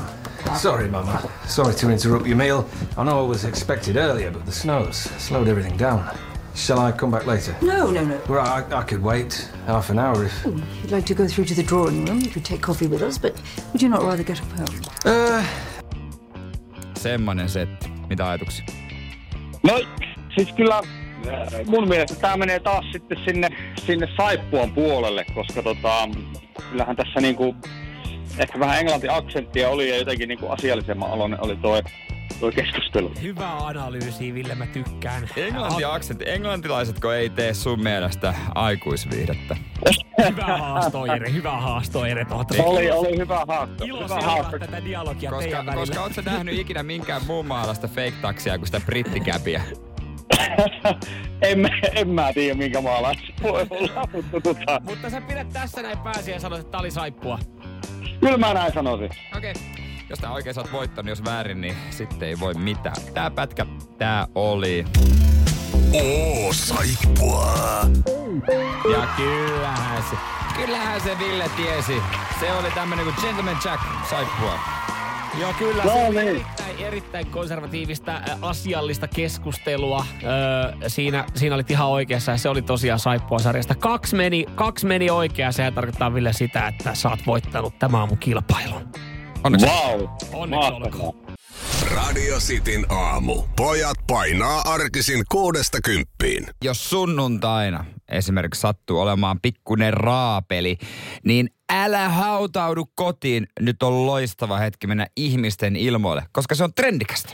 [0.57, 1.31] Sorry, Mama.
[1.47, 2.65] Sorry to interrupt your meal.
[2.97, 6.05] I know it was expected earlier, but the snow's slowed everything down.
[6.55, 7.55] Shall I come back later?
[7.63, 8.21] No, no, no.
[8.29, 10.45] Well, I, I could wait half an hour if.
[10.45, 12.21] You'd like to go through to the drawing room.
[12.21, 13.33] You could take coffee with us, but
[13.73, 14.81] would you not rather get up home?
[15.07, 15.45] Uh,
[16.95, 17.93] Semmonen setti.
[18.09, 18.65] Mitä ajatuksia?
[19.63, 19.81] No,
[20.35, 23.49] siis kyllä äh, mun mielestä tämä menee taas sitten sinne,
[23.87, 26.09] sinne saippuan puolelle, koska tota,
[26.71, 27.55] kyllähän tässä niinku,
[28.39, 31.83] ehkä vähän englanti-aksenttia oli ja jotenkin niinku asiallisemman aloinen oli toi,
[32.41, 33.13] toi keskustelu.
[33.23, 35.29] Hyvä analyysi, Ville, mä tykkään.
[35.37, 36.25] Englanti aksentti.
[36.31, 39.57] Englantilaisetko ei tee sun mielestä aikuisviihdettä?
[40.31, 41.33] Hyvä haasto, Jere.
[41.33, 42.25] Hyvä haasto, Jere.
[42.25, 42.55] Tuota.
[42.63, 43.85] Oli, oli hyvä haasto.
[43.85, 44.59] Ilo Hyvä haasto.
[44.59, 45.87] tätä dialogia Koska, teidän välillä.
[45.87, 49.63] koska oot sä nähnyt ikinä minkään muun maalaista fake-taksia kuin sitä brittikäpiä?
[51.43, 55.83] en, mä- en mä tiedä minkä maalais voi olla, mutta tota, Mutta sä pidät tässä
[55.83, 57.39] näin pääsiä ja sanot, että tää oli saippua.
[58.21, 59.11] Kyllä mä näin sanoisin.
[59.37, 59.51] Okei.
[59.53, 59.63] Okay.
[60.11, 62.97] Jos tää oikein sä oot voittanut, jos väärin, niin sitten ei voi mitään.
[63.15, 63.67] Tää pätkä,
[63.99, 64.85] tää oli.
[65.93, 67.55] Oh, saippua.
[68.93, 70.17] Ja kyllähän se,
[70.57, 72.03] kyllähän se Ville tiesi.
[72.41, 74.59] Se oli tämmönen kuin Gentleman Jack saippua.
[75.41, 75.85] Joo, kyllä.
[75.85, 76.29] No se oli niin.
[76.29, 80.05] erittäin, erittäin konservatiivista, asiallista keskustelua.
[80.23, 83.75] Öö, siinä, siinä oli ihan oikeassa ja se oli tosiaan saippua sarjasta.
[83.75, 85.53] Kaksi meni, kaksi meni oikeaan.
[85.53, 88.89] Se tarkoittaa Ville sitä, että sä oot voittanut tämä aamun kilpailun.
[89.45, 89.67] Onneksi.
[89.67, 90.01] Wow.
[90.33, 91.03] Onneksi Mahtavaa.
[91.05, 91.28] olkoon.
[92.07, 93.43] Radio Cityn aamu.
[93.57, 96.47] Pojat painaa arkisin kuudesta kymppiin.
[96.65, 100.79] Jos sunnuntaina esimerkiksi sattuu olemaan pikkunen raapeli,
[101.25, 103.47] niin älä hautaudu kotiin.
[103.61, 107.33] Nyt on loistava hetki mennä ihmisten ilmoille, koska se on trendikästä.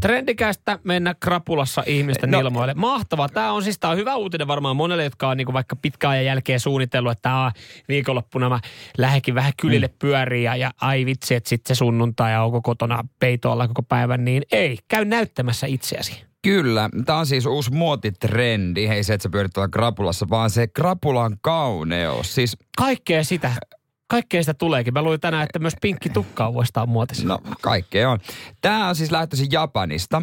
[0.00, 2.40] Trendikästä mennä krapulassa ihmisten No.
[2.40, 2.74] ilmoille.
[2.74, 3.28] Mahtavaa.
[3.28, 6.24] Tämä on siis tää on hyvä uutinen varmaan monelle, jotka on niinku vaikka pitkään ajan
[6.24, 7.52] jälkeen suunnitellut, että tää
[7.88, 8.60] viikonloppuna mä
[8.98, 9.94] lähdekin vähän kylille mm.
[9.98, 14.24] pyöriin ja, ja ai vitsi, että sitten se sunnuntai ja onko kotona peitolla koko päivän,
[14.24, 14.78] niin ei.
[14.88, 16.26] Käy näyttämässä itseäsi.
[16.42, 18.88] Kyllä, tämä on siis uusi muotitrendi.
[18.88, 22.34] Hei se, että sä pyörit krapulassa, vaan se krapulan kauneus.
[22.34, 23.52] Siis Kaikkea sitä,
[24.08, 24.94] kaikkea sitä tuleekin.
[24.94, 27.28] Mä luin tänään, että myös pinkki tukka on uudestaan muotissa.
[27.28, 28.18] No, kaikkea on.
[28.60, 30.22] Tämä on siis lähtöisin Japanista,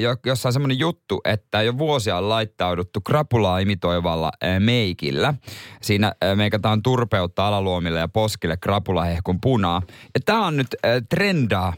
[0.00, 5.34] jo- jossa on semmoinen juttu, että jo vuosia on laittauduttu krapulaa imitoivalla meikillä.
[5.82, 9.82] Siinä meikataan turpeutta alaluomille ja poskille krapulahehkun punaa.
[10.14, 10.68] Ja tämä on nyt
[11.08, 11.72] trendaa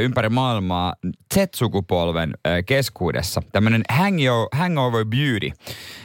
[0.00, 0.94] ympäri maailmaa
[1.34, 2.34] Z-sukupolven
[2.66, 3.42] keskuudessa.
[3.52, 5.50] Tämmöinen hango- hangover beauty.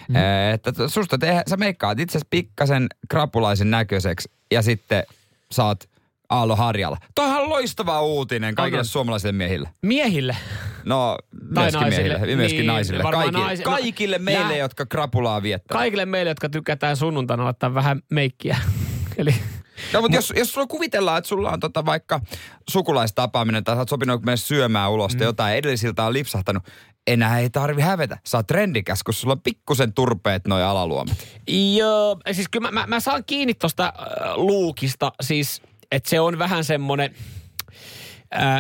[0.10, 0.16] Mm.
[0.54, 5.04] Että susta te, sä meikkaat itse pikkasen krapulaisen näköiseksi ja sitten
[5.52, 5.90] saat
[6.30, 6.98] Aallo Harjalla.
[7.16, 8.86] Toihan on loistava uutinen kaikille on.
[8.86, 9.70] suomalaisille miehille.
[9.82, 10.38] Miehille.
[10.86, 11.18] No,
[11.56, 12.08] Tai myöskin naisille.
[12.18, 13.04] miehille, myöskin Niin, naisille.
[13.04, 15.78] Kaikille, naisi- kaikille no, meille, nää- jotka krapulaa viettää.
[15.78, 18.58] Kaikille meille, jotka tykätään sunnuntaina laittaa vähän meikkiä.
[19.18, 19.36] Eli
[19.94, 22.22] No, mutta jos, jos sulla kuvitellaan, että sulla on tota vaikka
[22.70, 25.22] sukulaistapaaminen tai sä oot sopinut mennä syömään ulos mm.
[25.22, 26.64] jotain edellisiltä on lipsahtanut,
[27.08, 28.18] enää ei tarvi hävetä.
[28.26, 31.40] Sä oot trendikäs, kun sulla on pikkusen turpeet noi alaluomet.
[31.76, 35.62] Joo, siis kyllä mä, mä, mä saan kiinni tuosta äh, luukista, siis
[35.92, 37.16] että se on vähän semmoinen...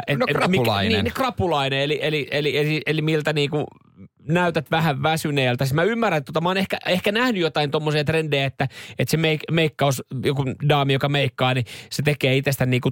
[0.07, 0.91] Et, No, et- krapulainen.
[0.91, 3.65] Mik, niin, krapulainen, eli, eli, eli, eli, eli miltä niinku
[4.27, 5.65] näytät vähän väsyneeltä.
[5.65, 8.67] Siis mä ymmärrän, että tota, mä oon ehkä, ehkä nähnyt jotain tommosia trendejä, että,
[8.99, 12.89] että se meik, meikkaus, joku daami, joka meikkaa, niin se tekee itsestä niinku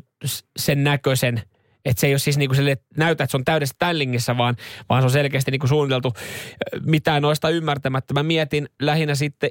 [0.58, 1.42] sen näköisen,
[1.86, 4.56] että se ei ole siis niinku sille, että näytä, että se on täydessä tällingissä, vaan,
[4.90, 8.14] vaan se on selkeästi niinku suunniteltu ö, mitään noista ymmärtämättä.
[8.14, 9.50] Mä mietin lähinnä sitten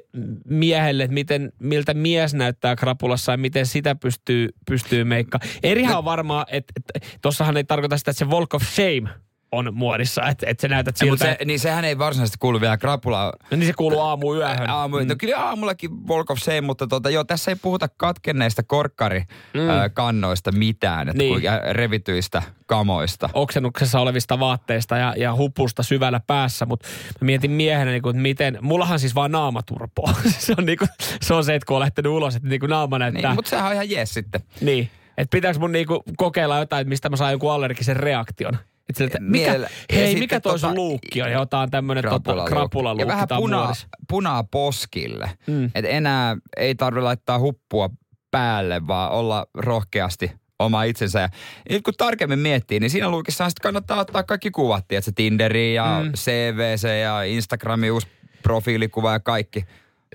[0.49, 5.39] miehelle, että miten, miltä mies näyttää krapulassa ja miten sitä pystyy, pystyy meikkaa.
[5.63, 9.24] Erihän on varmaa, että, että tossahan ei tarkoita sitä, että se walk of shame
[9.55, 12.77] on muodissa, että, että sä näytät Siltä, siltä, se, niin sehän ei varsinaisesti kuulu vielä
[12.77, 13.33] krapulaa.
[13.51, 14.69] No niin se kuuluu aamu yöhön.
[14.69, 15.07] Aamu, mm.
[15.07, 21.09] no kyllä aamullakin walk of shame, mutta tota, joo, tässä ei puhuta katkenneista korkkarikannoista mitään,
[21.09, 21.43] että Niin.
[21.43, 23.29] ja revityistä kamoista.
[23.33, 26.87] oksennuksessa olevista vaatteista ja, ja hupusta syvällä päässä, mutta
[27.21, 30.13] mä mietin miehenä, niin kuin, että miten, mullahan siis vaan naamaturpoa.
[30.39, 30.89] se, on niin kuin,
[31.21, 33.31] se on se, että kun on lähtenyt ulos, että niin kuin naama näyttää.
[33.31, 34.41] Niin, mutta sehän on ihan jees sitten.
[34.61, 34.89] Niin.
[35.17, 38.57] Että pitääkö mun niinku kokeilla jotain, että mistä mä saan jonkun allergisen reaktion.
[38.89, 41.31] Et sillä, että mikä, ja hei, mikä toi tota- luukki on?
[41.31, 42.53] Ja otetaan tämmönen tota, Krapulaluukki.
[42.53, 43.01] krapulaluukki.
[43.01, 43.75] Ja vähän on
[44.09, 45.29] punaa, poskille.
[45.47, 45.53] Mm.
[45.53, 45.71] Mm.
[45.75, 47.89] Et enää ei tarvitse laittaa huppua
[48.31, 51.19] päälle, vaan olla rohkeasti oma itsensä.
[51.19, 51.29] Ja
[51.69, 56.01] nyt kun tarkemmin miettii, niin siinä luukissa sitten kannattaa ottaa kaikki kuvat, että Tinderi ja
[56.03, 56.11] mm.
[56.11, 58.07] CVC ja Instagramin uusi
[58.43, 59.65] profiilikuva ja kaikki.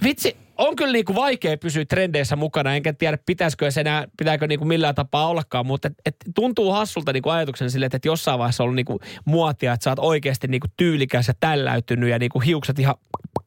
[0.03, 4.65] Vitsi, on kyllä niinku vaikea pysyä trendeissä mukana, enkä tiedä pitäisikö se enää, pitääkö niinku
[4.65, 8.63] millään tapaa ollakaan, mutta et, et tuntuu hassulta niinku ajatuksen sille, että et jossain vaiheessa
[8.63, 12.79] on ollut niinku muotia, että sä oot oikeasti niinku tyylikäs ja tälläytynyt ja niinku hiukset
[12.79, 12.95] ihan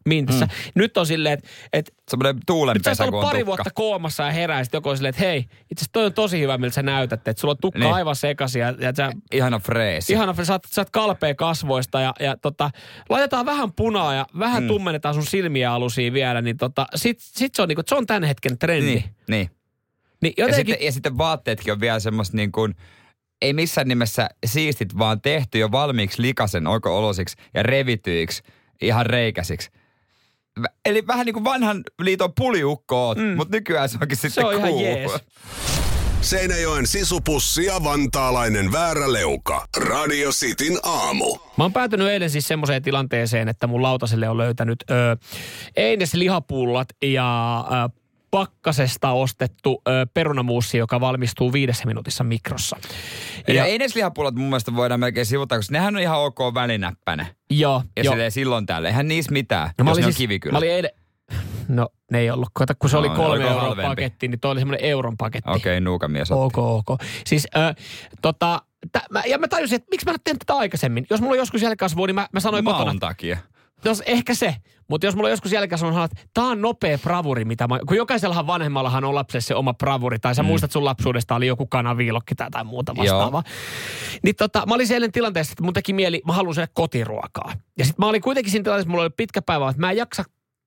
[0.06, 0.46] mintissä.
[0.46, 0.52] Mm.
[0.76, 3.46] Nyt on silleen, että et, Semmoinen nyt tuulenpesä, ollut kun on pari tukka.
[3.46, 6.74] vuotta koomassa ja heräisit joku on silleen, että hei, itse toi on tosi hyvä, miltä
[6.74, 7.94] sä näytät, että sulla on tukka Niin.
[7.94, 10.14] aivan sekaisin ja, ja sä Ihana freesi.
[10.14, 12.70] Ihana, sä oot, sä oot kalpea kasvoista ja, ja tota,
[13.10, 14.68] laitetaan vähän punaa ja vähän mm.
[14.68, 18.24] tummennetaan sun silmiä alusia vielä, niin tota, sit, sit se on niinku, se on tämän
[18.24, 18.86] hetken trendi.
[18.86, 19.50] Niin, niin.
[20.22, 22.76] Niin Ja jotenkin, sitten, ja sitten vaatteetkin on vielä semmoista niin kuin,
[23.42, 28.44] ei missään nimessä siistit, vaan tehty jo valmiiksi likasen oiko-olosiksi ja revityiksi,
[28.82, 29.70] ihan reikäsiksi.
[30.86, 33.24] Eli vähän niin kuin vanhan liiton puliukko oot, mm.
[33.24, 34.82] mutta nykyään se onkin sitten on ihan cool.
[34.82, 35.12] jees.
[36.22, 39.68] Seinäjoen sisupussi ja vantaalainen vääräleuka.
[39.78, 41.38] Radio Cityn aamu.
[41.58, 44.94] mä oon päätynyt eilen siis semmoiseen tilanteeseen, että mun lautaselle on löytänyt ö,
[45.76, 48.03] Eines lihapullat ja ö,
[48.38, 52.78] pakkasesta ostettu ö, perunamuussi, joka valmistuu viidessä minuutissa mikrossa.
[53.48, 57.28] Ja, Ja- Eines-lihapullat mun mielestä voidaan melkein sivuta, koska nehän on ihan ok välinäppäne.
[57.50, 58.88] Joo, Ja silleen silloin tälle.
[58.88, 60.52] Eihän niissä mitään, No, mä jos olin ne on siis, kivikylä.
[60.52, 60.92] Mä olin eilen,
[61.68, 62.50] no ne ei ollut.
[62.54, 63.90] Kato, kun se No, oli kolme euroa halvempi?
[63.90, 65.50] paketti, niin toi oli semmoinen euron paketti.
[65.50, 66.60] Okei, okay, nuukamies otti.
[66.60, 67.00] Ok, ok.
[67.26, 67.74] Siis ö,
[68.22, 71.06] tota, tä, mä, ja mä tajusin, että miksi mä en tehnyt tätä aikaisemmin.
[71.10, 73.38] Jos mulla on joskus jälkikasvua, niin mä, mä sanoin kotona, Maun takia.
[73.90, 74.56] Jos, ehkä se.
[74.88, 79.04] Mutta jos mulla joskus jälkikasvua, että tää on nopea bravuri, mitä mä, kun jokaisellahan vanhemmallahan
[79.04, 80.48] on lapselle se oma bravuri, tai sä mm.
[80.48, 83.44] muistat sun lapsuudesta oli joku kanaviilokki tai, tai muuta vastaavaa.
[84.24, 87.54] Niin tota, mä olin siellä tilanteessa, että mun teki mieli, mä haluan syödä kotiruokaa.
[87.78, 89.98] Ja sitten mä olin kuitenkin siinä tilanteessa, että mulla oli pitkä päivä, että mä en
[89.98, 90.24] jaksa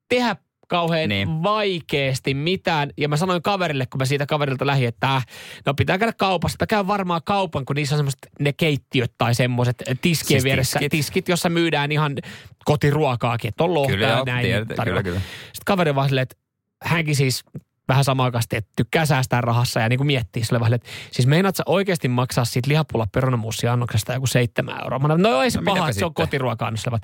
[0.09, 1.29] tehdä kauhean niin.
[1.29, 1.42] Niin.
[1.42, 2.90] vaikeasti mitään.
[2.96, 5.26] Ja mä sanoin kaverille, kun mä siitä kaverilta lähdin, että äh,
[5.66, 6.57] no pitää käydä kaupassa.
[6.61, 10.79] Mä käyn varmaan kaupan, kun niissä on semmoiset ne keittiöt tai semmoiset tiskien Siis vieressä.
[10.79, 10.90] tiskit.
[10.90, 12.16] Tiskit, jossa myydään ihan
[12.64, 14.42] kotiruokaakin, että on lohta Kyllä, ja näin.
[14.46, 15.02] tiedät, tarjolla.
[15.02, 15.20] kyllä, kyllä.
[15.46, 16.37] Sitten kaveri vaan silleen, että
[16.83, 17.44] hänkin siis
[17.88, 21.27] vähän samaa kasti, että tykkää säästää rahassa ja niin kuin miettii sille vähän, että siis
[21.27, 24.99] meinaat sä oikeasti maksaa siitä lihapulla perunamuussia annoksesta joku seitsemän euroa?
[24.99, 26.12] Mä no ei se No paha, että se on.
[26.77, 27.01] Sille vaan,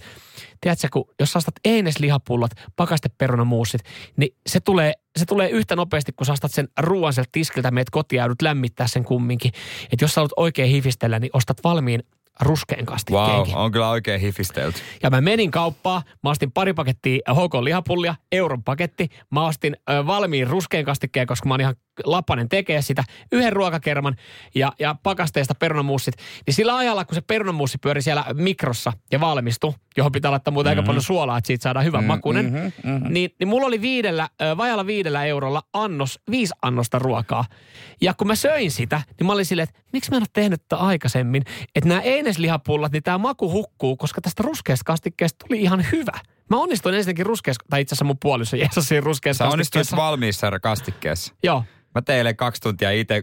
[0.60, 3.80] Tiedätkö, kun jos sä ostat eines lihapullat, pakaste perunamuussit,
[4.16, 7.90] niin se tulee, se tulee yhtä nopeasti, kun sä ostat sen ruoan sieltä tiskiltä, meet
[7.90, 9.52] kotiin ja lämmittää sen kumminkin.
[9.92, 12.02] Että jos sä haluat oikein hifistellä, niin ostat valmiin
[12.40, 13.26] ruskean kastikkeen.
[13.26, 14.78] Wow, on kyllä oikein hifistelty.
[15.02, 19.08] Ja mä menin kauppaan, mä ostin pari pakettia HK lihapullia, euron paketti.
[19.30, 23.04] Mä ostin ö, valmiin ruskean kastikkeen, koska mä oon ihan lapanen tekee sitä.
[23.32, 24.16] Yhden ruokakerman
[24.54, 26.14] ja, ja pakasteesta perunamuussit.
[26.46, 30.70] Niin sillä ajalla, kun se perunamuussi pyöri siellä mikrossa ja valmistui, johon pitää laittaa muuta
[30.70, 30.78] mm-hmm.
[30.78, 32.44] aika paljon suolaa, että siitä saadaan hyvän mm, makunen.
[32.44, 33.12] Mm-hmm, mm-hmm.
[33.12, 37.44] Niin, niin mulla oli viidellä, vajalla viidellä eurolla annos, viisi annosta ruokaa.
[38.00, 40.62] Ja kun mä söin sitä, niin mä olin silleen, että miksi mä en ole tehnyt
[40.68, 41.42] tätä aikaisemmin.
[41.74, 46.18] Että nämä eineslihapullat, niin tämä maku hukkuu, koska tästä ruskeasta kastikkeesta tuli ihan hyvä.
[46.50, 50.60] Mä onnistuin ensinnäkin ruskeassa, tai itse asiassa mun puoliso jeesasi siinä ruskeassa Sä onnistuit valmiissa
[50.60, 51.34] kastikkeessa.
[51.42, 51.64] Joo.
[51.94, 53.22] Mä teille kaksi tuntia itse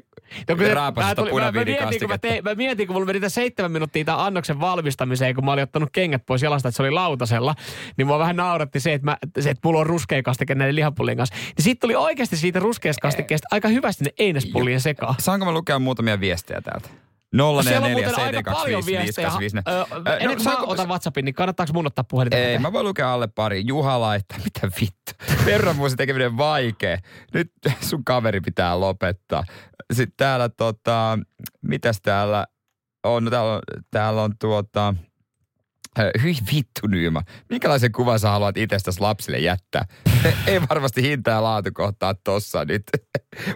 [0.49, 2.27] No, se- raapasin mä, mä, mä, mietin, kun mä, punaviinikastiketta.
[2.49, 6.25] mä mietin, kun mulla meni seitsemän minuuttia tämän annoksen valmistamiseen, kun mä olin ottanut kengät
[6.25, 7.55] pois jalasta, että se oli lautasella,
[7.97, 11.17] niin mua vähän nauratti se, että, mä, se, että mulla on ruskea kastike näiden lihapullien
[11.17, 11.35] kanssa.
[11.35, 15.15] Niin siitä tuli oikeasti siitä ruskeasta kastikkeesta aika hyvästi ne einespullien sekaan.
[15.19, 16.89] Saanko mä lukea muutamia viestejä täältä?
[17.35, 19.29] Siellä on 044 muuten aika paljon viestejä.
[19.29, 19.57] 725
[20.07, 22.33] Ö, Ennen kuin mä otan WhatsAppin, niin kannattaako mun ottaa puhelin?
[22.33, 23.63] Ei, mä voin lukea alle pari.
[23.65, 25.11] Juha laittaa, mitä vittu.
[25.45, 26.97] Perramuusi tekeminen vaikea.
[27.33, 29.43] Nyt sun kaveri pitää lopettaa.
[29.93, 31.19] Sitten täällä tota,
[31.61, 32.45] mitäs täällä
[33.03, 33.23] on?
[33.23, 33.61] No, täällä on,
[33.91, 34.93] täällä on tuota,
[36.23, 37.23] hyi vittu Nyyma.
[37.49, 39.85] Minkälaisen kuvan sä haluat itsestäsi lapsille jättää?
[40.47, 42.83] Ei varmasti hinta ja laatu kohtaa tossa nyt.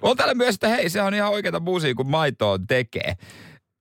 [0.02, 3.14] on täällä myös, että hei, se on ihan oikeata musiikkia, kun maitoon tekee.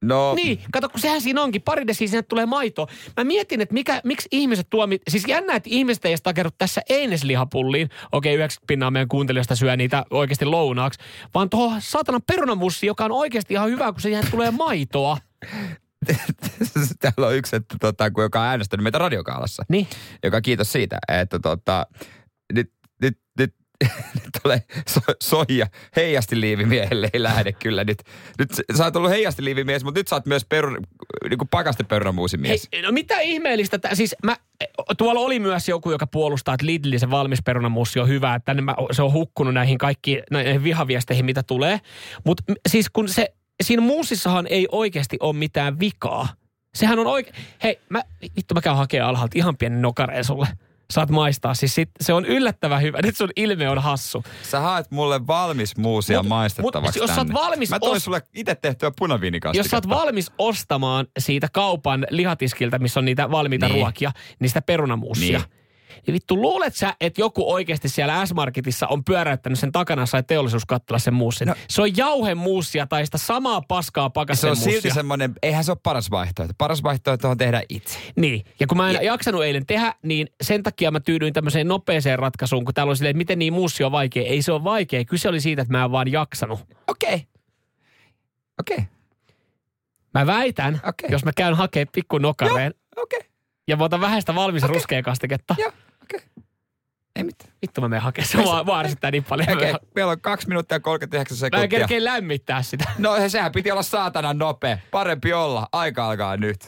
[0.02, 1.62] No, Niin, kato, kun sehän siinä onkin.
[1.62, 2.86] Pari desiä sinne tulee maitoa.
[3.16, 4.98] Mä mietin, että mikä, miksi ihmiset tuomi...
[5.08, 7.88] Siis jännä, että ihmiset ei edes takerru tässä eineslihapulliin.
[8.12, 11.00] Okei, 90 pinnaa meidän kuuntelijoista syö niitä oikeasti lounaaksi.
[11.34, 15.18] Vaan tuohon saatanan perunamussi, joka on oikeasti ihan hyvä, kun siihen tulee maitoa.
[17.00, 19.64] täällä on yksi, että tota, kun joka on äänestänyt meitä radiokaalassa.
[19.68, 19.86] Niin.
[20.24, 21.86] Joka kiitos siitä, että tota,
[22.52, 23.54] nyt, nyt, nyt,
[24.42, 25.66] tulee so, soija
[25.96, 28.02] heijasti liivimiehelle ei lähde kyllä nyt.
[28.38, 30.70] Nyt sä- oot ollut heijasti liivimies, mutta nyt sä oot myös peru,
[31.30, 32.68] niin kuin pakaste perunamuusimies.
[32.72, 34.36] Hei, no mitä ihmeellistä, tää- siis mä,
[34.98, 38.74] tuolla oli myös joku, joka puolustaa, että Lidlin se valmis perunamussi on hyvä, että mä,
[38.92, 41.80] se on hukkunut näihin kaikkiin näihin vihaviesteihin, mitä tulee.
[42.24, 46.28] Mutta siis kun se, siinä muussissahan ei oikeasti ole mitään vikaa.
[46.74, 48.02] Sehän on oikein, hei, mä,
[48.36, 50.48] vittu mä käyn hakemaan alhaalta ihan pienen nokareen sulle.
[50.92, 52.98] Saat maistaa, siis sit, se on yllättävän hyvä.
[53.02, 54.24] Nyt sun ilme on hassu.
[54.42, 57.40] Sä haet mulle valmis muusia Mut- maistettavaksi mut jos sä oot tänne.
[57.42, 59.58] valmis Mä toin os- sulle itse tehtyä punaviinikastiketta.
[59.66, 63.74] Jos sä oot valmis ostamaan siitä kaupan lihatiskiltä, missä on niitä valmiita Niin.
[63.80, 65.38] ruokia, niin sitä perunamuussia.
[65.38, 65.61] Niin.
[65.94, 66.02] Niin.
[66.06, 70.98] Niin vittu, luulet sä, että joku oikeasti siellä S-Marketissa on pyöräyttänyt sen takana sai teollisuuskattila
[70.98, 71.48] sen muussin?
[71.48, 71.54] No.
[71.68, 74.72] Se on jauhemuussia tai sitä samaa paskaa se on pakastemuussia.
[74.72, 76.54] silti semmoinen, eihän se ole paras vaihtoehto.
[76.58, 77.98] Paras vaihtoehto on tehdä itse.
[78.16, 82.18] Niin, ja kun mä en jaksanut eilen tehdä, niin sen takia mä tyydyin tämmöiseen nopeeseen
[82.18, 84.22] ratkaisuun, kun täällä oli silleen, että miten niin muussi on vaikea.
[84.22, 86.60] Ei se ole vaikea, kyse oli siitä, että mä en vaan jaksanut.
[86.86, 87.14] Okei.
[87.14, 87.20] Okay.
[88.60, 88.76] Okei.
[88.76, 88.86] Okay.
[90.14, 91.10] Mä väitän, okay.
[91.10, 93.18] jos mä käyn hakemaan pikku nokareen Okei.
[93.18, 93.31] Okay.
[93.68, 94.74] Ja mä otan vähän sitä valmis okay.
[94.74, 95.72] ruskea kastiketta, Joo.
[96.02, 96.18] Okei.
[96.18, 96.44] Okay.
[97.16, 97.52] Ei mitään.
[97.62, 98.28] Vittu mä menen hakemaan.
[98.30, 99.52] Se mua, mua ärsyttää niin paljon.
[99.52, 101.78] Okei, Mä, meillä on kaksi minuuttia ja 39 mä en sekuntia.
[101.78, 102.84] kerkeä lämmittää sitä.
[102.98, 104.78] No he- sehän piti olla saatanan nopea.
[104.90, 105.68] Parempi olla.
[105.72, 106.58] Aika alkaa nyt.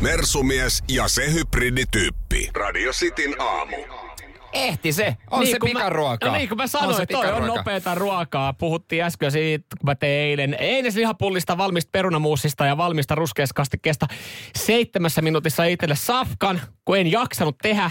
[0.00, 2.50] Mersumies ja se hybridityyppi.
[2.54, 3.76] Radio Cityn aamu.
[4.52, 5.16] Ehti se.
[5.30, 6.28] On niin, se pikaruokaa.
[6.28, 8.52] Mä, no niin, kun mä On sanoin, että toi on nopeata ruokaa.
[8.52, 14.06] Puhuttiin äsken siitä, kun mä tein eilen eineslihapullista, valmista perunamuusista ja valmista ruskeaskastikkeesta
[14.56, 17.90] seitsemässä minuutissa itselle safkan, kun en jaksanut tehdä.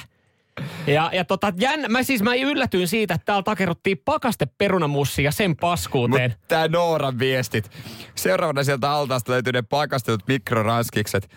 [0.88, 5.32] Ja, ja tota, jänn, mä siis mä yllätyin siitä, että täällä takerruttiin pakaste perunamussi ja
[5.32, 6.32] sen paskuuteen.
[6.32, 7.72] Mutta tää Nooran viestit.
[8.16, 11.30] Seuraavana sieltä altaasta löytyy ne pakastetut mikroranskikset.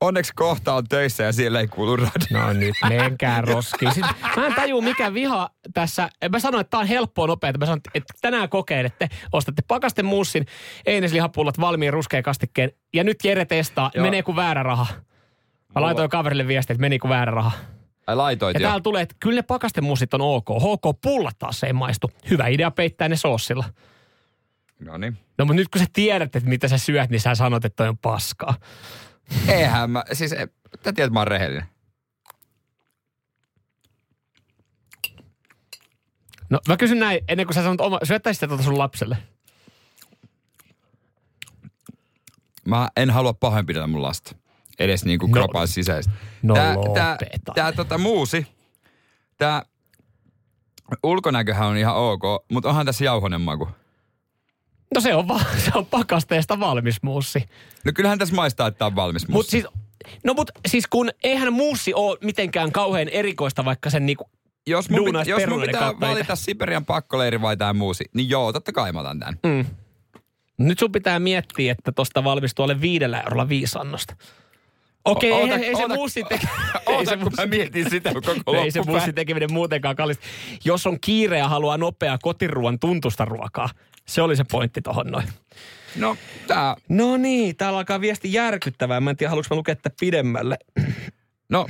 [0.00, 2.12] Onneksi kohta on töissä ja siellä ei kuulu radio.
[2.46, 3.94] No nyt menkää roskiin.
[3.94, 6.08] Sitten, mä en tajua mikä viha tässä.
[6.30, 7.52] Mä sanoin, että tää on helppoa nopeaa.
[7.58, 9.08] Mä sanoin, että tänään kokeilette.
[9.32, 10.46] Ostatte pakasten muussin,
[10.86, 12.70] eineslihapullat valmiin ruskeen kastikkeen.
[12.94, 14.04] Ja nyt Jere testaa, Joo.
[14.04, 14.86] menee kuin väärä raha.
[15.74, 17.50] Mä laitoin kaverille viestiä, että meni kuin väärä raha.
[18.06, 18.66] Ai laitoit Ja jo.
[18.68, 20.48] täällä tulee, että kyllä ne pakasten muussit on ok.
[20.50, 22.10] HK pullat taas ei maistu.
[22.30, 23.64] Hyvä idea peittää ne soossilla.
[24.80, 25.18] No niin.
[25.38, 27.88] No mutta nyt kun sä tiedät, että mitä sä syöt, niin sä sanot, että toi
[27.88, 28.54] on paskaa.
[29.48, 30.48] Eihän mä, siis e-
[30.84, 31.66] sä tiedät, mä oon rehellinen.
[36.50, 39.16] No mä kysyn näin, ennen kuin sä sanot oma, syöttäisit tota sun lapselle.
[42.64, 44.36] Mä en halua pahoinpidellä mun lasta.
[44.78, 45.32] Edes niinku No.
[45.32, 46.12] kropan sisäistä.
[46.42, 47.16] No tää, tää,
[47.54, 48.46] tää tota muusi,
[49.38, 49.62] tää
[51.02, 53.68] ulkonäköhän on ihan ok, mutta onhan tässä jauhonen maku.
[54.94, 57.44] No se on, va- se on pakasteesta valmis muussi.
[57.84, 59.50] No kyllähän tässä maistaa, että tää on valmis Mut musta.
[59.50, 59.66] siis,
[60.24, 64.30] no mut siis kun eihän muussi ole mitenkään kauhean erikoista, vaikka sen niinku
[64.66, 68.72] jos mun, pit, jos mun pitää valita Siperian pakkoleiri vai tää muusi, niin joo, totta
[68.72, 69.38] kai mä otan tän.
[69.46, 69.64] Mm.
[70.58, 74.16] Nyt sun pitää miettiä, että tosta valmistuu alle viidellä eurolla viisi annosta.
[75.04, 76.48] Okei, O- ei, ei, se oota- mussin teke...
[76.86, 80.24] Oota, kun mä mietin sitä koko ei se mussin tekeminen muutenkaan kallista.
[80.64, 83.68] Jos on kiire ja haluaa nopeaa kotiruuan tuntusta ruokaa,
[84.12, 85.28] se oli se pointti tohon noin.
[85.96, 89.00] No, tää, No niin, täällä alkaa viesti järkyttävää.
[89.00, 90.58] Mä en tiedä, haluanko mä lukea tätä pidemmälle.
[91.48, 91.66] no,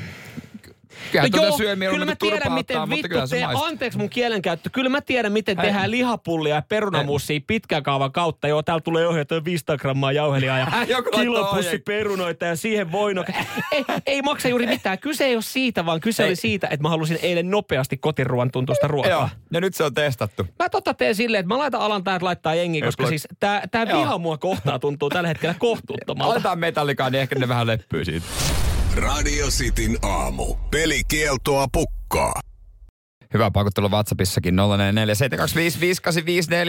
[1.13, 4.71] kyllä No tuota joo, syö kyllä mä tiedän, miten mutta vittu te, anteeksi mun kielenkäyttö,
[4.71, 5.67] kyllä mä tiedän, miten Ei.
[5.67, 8.49] tehdään lihapullia ja perunamussia pitkän kaavan kautta.
[8.49, 10.67] Joo, täällä tulee ohjeita 500 grammaa jauhelia ja
[11.21, 13.25] kilopussi perunoita ja siihen voino.
[13.73, 14.99] ei, ei maksa juuri mitään.
[14.99, 16.29] Kyse ei ole siitä, vaan kyse Ei.
[16.29, 19.11] oli siitä, että mä halusin eilen nopeasti kotiruoan tuntusta ruokaa.
[19.11, 20.47] Joo, ja nyt se on testattu.
[20.59, 23.87] Mä tota teen silleen, että mä laitan alan täältä laittaa jengi, koska siis tää, tää
[23.87, 26.33] viha mua kohtaa tuntuu tällä hetkellä kohtuuttomalta.
[26.33, 28.27] Aletaan metallikaan, niin ehkä ne vähän leppyy siitä.
[28.97, 30.59] Radio Cityn aamu.
[30.71, 32.41] Pelikieltoa pukkaa.
[33.35, 34.59] Hyvä pakuttelu WhatsAppissakin 0447255854,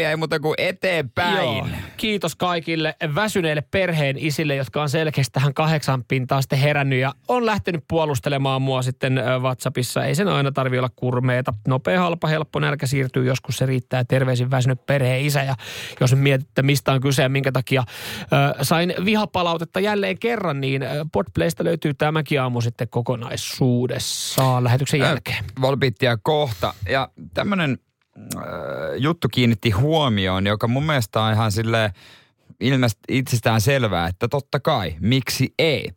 [0.07, 1.57] ei muuta kuin eteenpäin.
[1.57, 1.67] Joo.
[1.97, 7.45] Kiitos kaikille väsyneille perheen isille, jotka on selkeästi tähän kahdeksan pintaa sitten herännyt ja on
[7.45, 10.05] lähtenyt puolustelemaan mua sitten WhatsAppissa.
[10.05, 11.53] Ei sen aina tarvi olla kurmeeta.
[11.67, 14.03] Nopea, halpa, helppo nälkä siirtyy joskus, se riittää.
[14.03, 15.55] Terveisin väsynyt perheen isä ja
[15.99, 17.83] jos nyt mietitte, mistä on kyse ja minkä takia
[18.21, 25.45] ö, sain vihapalautetta jälleen kerran, niin Podplaysta löytyy tämäkin aamu sitten kokonaisuudessaan lähetyksen jälkeen.
[25.61, 26.52] Volbittia kohta.
[26.89, 27.77] Ja tämmönen
[28.17, 28.43] äh,
[28.97, 31.93] juttu kiinnitti huomioon, joka mun mielestä on ihan silleen
[32.59, 35.89] ilmeisesti itsestään selvää, että totta kai, miksi ei?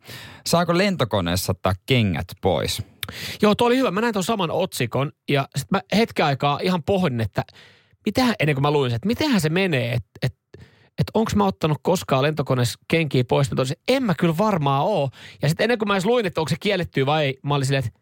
[0.45, 2.83] Saako lentokoneessa ottaa kengät pois?
[3.41, 3.91] Joo, tuo oli hyvä.
[3.91, 7.43] Mä näin tuon saman otsikon ja sitten mä hetken aikaa ihan pohdin, että
[8.05, 10.35] mitähän, ennen kuin mä luin sen, että mitenhän se menee, että et,
[10.97, 13.51] et onko mä ottanut koskaan lentokoneessa kenkiä pois.
[13.51, 15.09] Mä totesin, en mä kyllä varmaan oo.
[15.41, 17.65] Ja sitten ennen kuin mä edes luin, että onko se kielletty vai ei, mä olin
[17.65, 17.99] silleen, että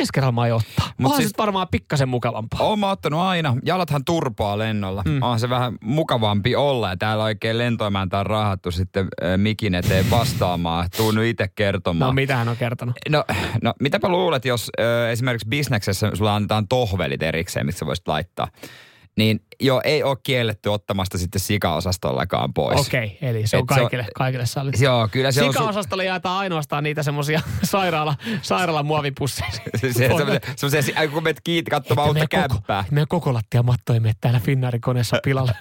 [0.00, 0.86] ensi kerralla ottaa.
[0.98, 2.60] Mut Onhan siis- siis, varmaan pikkasen mukavampaa.
[2.62, 3.56] Oon mä ottanut aina.
[3.64, 5.02] Jalathan turpoa lennolla.
[5.06, 5.22] Mm.
[5.22, 6.88] On se vähän mukavampi olla.
[6.90, 10.88] Ja täällä oikein lentoimäntä on rahattu sitten äh, mikin eteen vastaamaan.
[10.96, 12.08] Tuu nyt itse kertomaan.
[12.08, 12.96] No mitä hän on kertonut?
[13.08, 13.24] No,
[13.62, 18.48] no mitäpä luulet, jos ö, esimerkiksi bisneksessä sulla annetaan tohvelit erikseen, sä voisit laittaa.
[19.16, 22.80] Niin joo, ei ole kielletty ottamasta sitten sikaosastollakaan pois.
[22.80, 24.84] Okei, okay, eli se on Et se on- kaikille, kaikille sallittu.
[24.84, 25.48] Joo, kyllä se on...
[25.48, 29.50] Su- Sika-osastolle jaetaan ainoastaan niitä semmosia sairaala, sairaalan muovipusseja.
[29.80, 32.84] se, se, semmoisia, semmoisia, kun menet kiinni katsomaan uutta meidän koko, kämppää.
[32.90, 35.52] meidän koko lattiamatto ei mene täällä Finnaarin koneessa pilalle.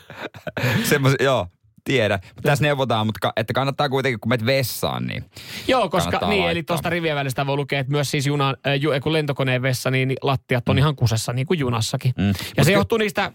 [0.89, 1.47] Semmoisia, joo,
[1.83, 2.19] tiedä.
[2.43, 5.25] Tässä neuvotaan, mutta ka, että kannattaa kuitenkin, kun menet vessaan, niin
[5.67, 6.73] Joo, koska niin, eli laittaa.
[6.75, 10.13] tuosta rivien välistä voi lukea, että myös siis junan, äh, ju, kun lentokoneen vessa, niin
[10.21, 12.13] lattiat on ihan kusessa, niin kuin junassakin.
[12.17, 12.27] Mm.
[12.57, 13.31] Ja se ky- johtuu niistä,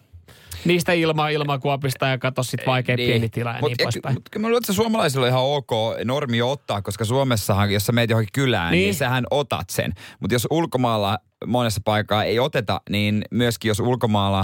[0.64, 4.14] niistä ilma, ilmakuopista ja kato sit vaikea pieni tila ja Mut niin poispäin.
[4.14, 5.70] Mutta kyllä mä luulen, että se suomalaisilla on ihan ok
[6.05, 8.85] normi ottaa, koska Suomessahan, jos sä meet johonkin kylään, niin, Niin.
[8.87, 9.92] niin sähän otat sen.
[10.20, 14.40] Mutta jos ulkomailla monessa paikkaa ei oteta, niin myöskin jos ulkomailla,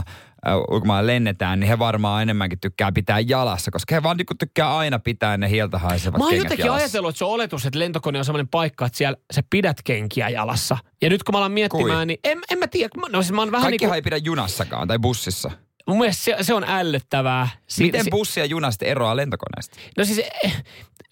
[0.49, 4.77] äh, ulkomailla lennetään, niin he varmaan enemmänkin tykkää pitää jalassa, koska he vaan niinku tykkää
[4.77, 6.85] aina pitää ne hieltä haisevat Mä oon jotenkin jalassa.
[6.85, 10.29] ajatellut, että se on oletus, että lentokone on sellainen paikka, että siellä sä pidät kenkiä
[10.29, 10.79] jalassa.
[11.03, 12.07] Ja nyt kun mä alan miettimään, Kui?
[12.07, 12.91] niin en, en mä tiedä.
[13.09, 15.51] No siis mä oon vähän niin Kaikkihan kuin, ei pidä junassakaan tai bussissa.
[15.87, 17.49] Mun mielestä se, se on ällöttävää.
[17.67, 19.77] Si- Miten si- bussi ja juna sitten eroaa lentokoneesta?
[19.97, 20.65] No siis, eh,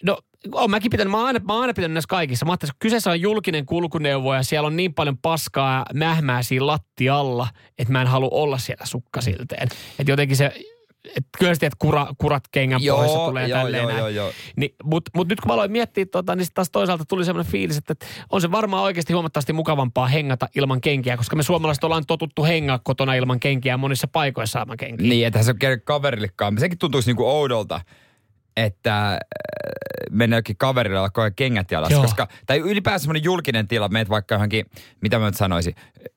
[0.02, 0.18] no
[0.52, 2.46] oon mäkin pitänyt, mä oon aina, mä oon aina pitänyt näissä kaikissa.
[2.46, 6.42] Mä ajattelin, että kyseessä on julkinen kulkuneuvo ja siellä on niin paljon paskaa ja mähmää
[6.42, 9.68] siinä lattialla, että mä en halua olla siellä sukkasilteen.
[9.98, 10.52] Että jotenkin se,
[11.08, 13.98] että kyllä sä tiedät, kura, kurat kengän Joo, pois ja tulee joo, tälleen joo, näin.
[13.98, 14.32] joo, joo.
[14.56, 17.76] Niin, Mutta mut nyt kun mä aloin miettiä tota, niin taas toisaalta tuli semmoinen fiilis,
[17.76, 17.94] että
[18.30, 22.78] on se varmaan oikeasti huomattavasti mukavampaa hengata ilman kenkiä, koska me suomalaiset ollaan totuttu hengaa
[22.84, 25.08] kotona ilman kenkiä ja monissa paikoissa ilman kenkiä.
[25.08, 26.58] Niin, että se on kaverillekaan.
[26.58, 27.80] Sekin tuntuisi niinku oudolta,
[28.56, 29.18] että äh,
[30.10, 31.94] mennä jokin kaverille olla koko ajan kengät jalassa.
[31.94, 32.02] Joo.
[32.02, 34.66] Koska, tai ylipäänsä semmoinen julkinen tila, meet vaikka johonkin,
[35.00, 35.74] mitä mä nyt sanoisin,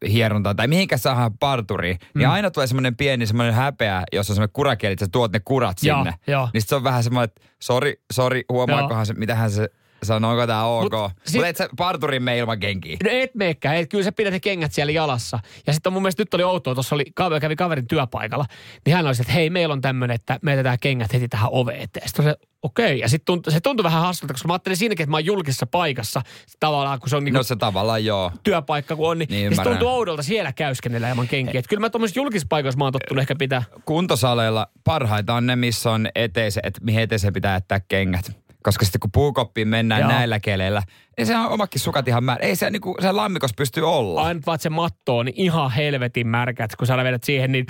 [0.10, 2.19] hierontaan tai mihinkä saadaan parturiin, mm.
[2.19, 5.39] niin aina tulee semmoinen pieni semmoinen häpeä, jos on semmoinen kurakieli, että sä tuot ne
[5.39, 6.13] kurat Joo, sinne.
[6.28, 6.50] joo.
[6.54, 9.69] Niin sit se on vähän semmoinen, että sori, sori, huomaakohan se, mitähän se
[10.04, 10.84] sanoo, onko tää ok.
[10.84, 12.98] Mut Mutta sit- et sä parturin me ilman kenkiä.
[13.04, 15.40] No et meekään, et kyllä sä pidät ne kengät siellä jalassa.
[15.68, 18.46] Ja sitten mun mielestä nyt oli outoa, tuossa oli, kaveri, kävi kaverin työpaikalla,
[18.86, 21.50] niin hän oli se, että hei, meillä on tämmöinen, että me jätetään kengät heti tähän
[21.52, 22.08] oveen eteen.
[22.08, 22.86] Sitten se, okei.
[22.86, 22.96] Okay.
[22.96, 25.68] Ja sitten tuntui, se tuntui vähän hassulta, koska mä ajattelin siinäkin, että mä oon julkisessa
[25.68, 26.22] paikassa.
[26.60, 28.32] Tavallaan, kun se on niinku No se tavallaan joo.
[28.44, 31.60] työpaikka, kun on, niin, Niin, niin, se tuntuu oudolta siellä käyskennellä ilman kenkiä.
[31.60, 33.64] Et kyllä mä tuommoisissa julkisissa paikoissa mä oon tottunut ehkä pitää.
[33.86, 38.32] kuntosaleilla parhaita on ne, missä on eteise, että mihin eteiseen pitää jättää kengät.
[38.68, 40.11] Koska sitten kun puukoppiin mennään Joo.
[40.11, 40.84] Näillä keleillä,
[41.18, 42.45] niin se on omakin sukat ihan määrä.
[42.45, 44.24] Ei se, niinku, se lammikos pystyy olla.
[44.24, 47.65] Aina vaan se matto on niin ihan helvetin märkät, kun sä vedät siihen, niin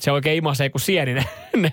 [0.00, 1.24] se oikein imasee kuin sieni ne,
[1.56, 1.72] ne,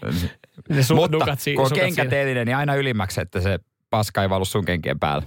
[0.70, 2.10] ne su, Mutta nukat si, kun on sukat kenkä siinä.
[2.10, 3.60] teillinen, niin aina ylimmäksi, että se
[3.90, 5.24] paska ei valu sun kenkien päällä.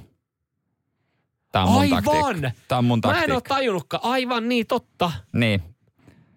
[1.53, 2.05] Tämä on mun Aivan!
[2.05, 2.51] taktiikka.
[2.69, 4.05] Tämä on mun Mä en ole tajunnutkaan.
[4.05, 5.13] Aivan niin, totta.
[5.33, 5.63] Niin.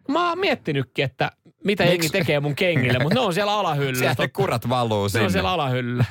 [0.08, 1.32] Mä oon miettinytkin, että
[1.66, 1.92] mitä Miks?
[1.94, 4.00] jengi tekee mun kengille, mutta ne on siellä alahyllyllä.
[4.00, 5.26] Sieltä ne kurat valuu Ne sinne.
[5.26, 6.06] on siellä alahyllyllä.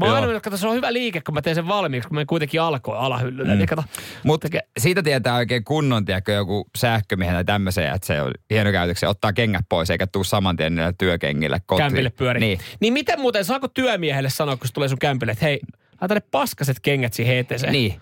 [0.00, 2.24] Mä oon aina, kato, se on hyvä liike, kun mä teen sen valmiiksi, kun mä
[2.24, 3.54] kuitenkin alkoin alahyllyllä.
[3.54, 3.66] Mm.
[3.66, 3.84] Kato,
[4.22, 4.48] Mutta
[4.78, 9.32] siitä tietää oikein kunnon, tiedätkö, joku sähkömiehen tai tämmöisen, että se on hieno käytöksen, ottaa
[9.32, 11.84] kengät pois eikä tuu saman tien niillä työkengillä kotiin.
[11.84, 12.40] kämpille pyörii.
[12.40, 12.58] Niin.
[12.80, 15.60] niin miten muuten, saako työmiehelle sanoa, kun se tulee sun kämpille, että hei,
[16.00, 17.72] laita ne paskaset kengät siihen eteeseen.
[17.72, 18.00] Niin.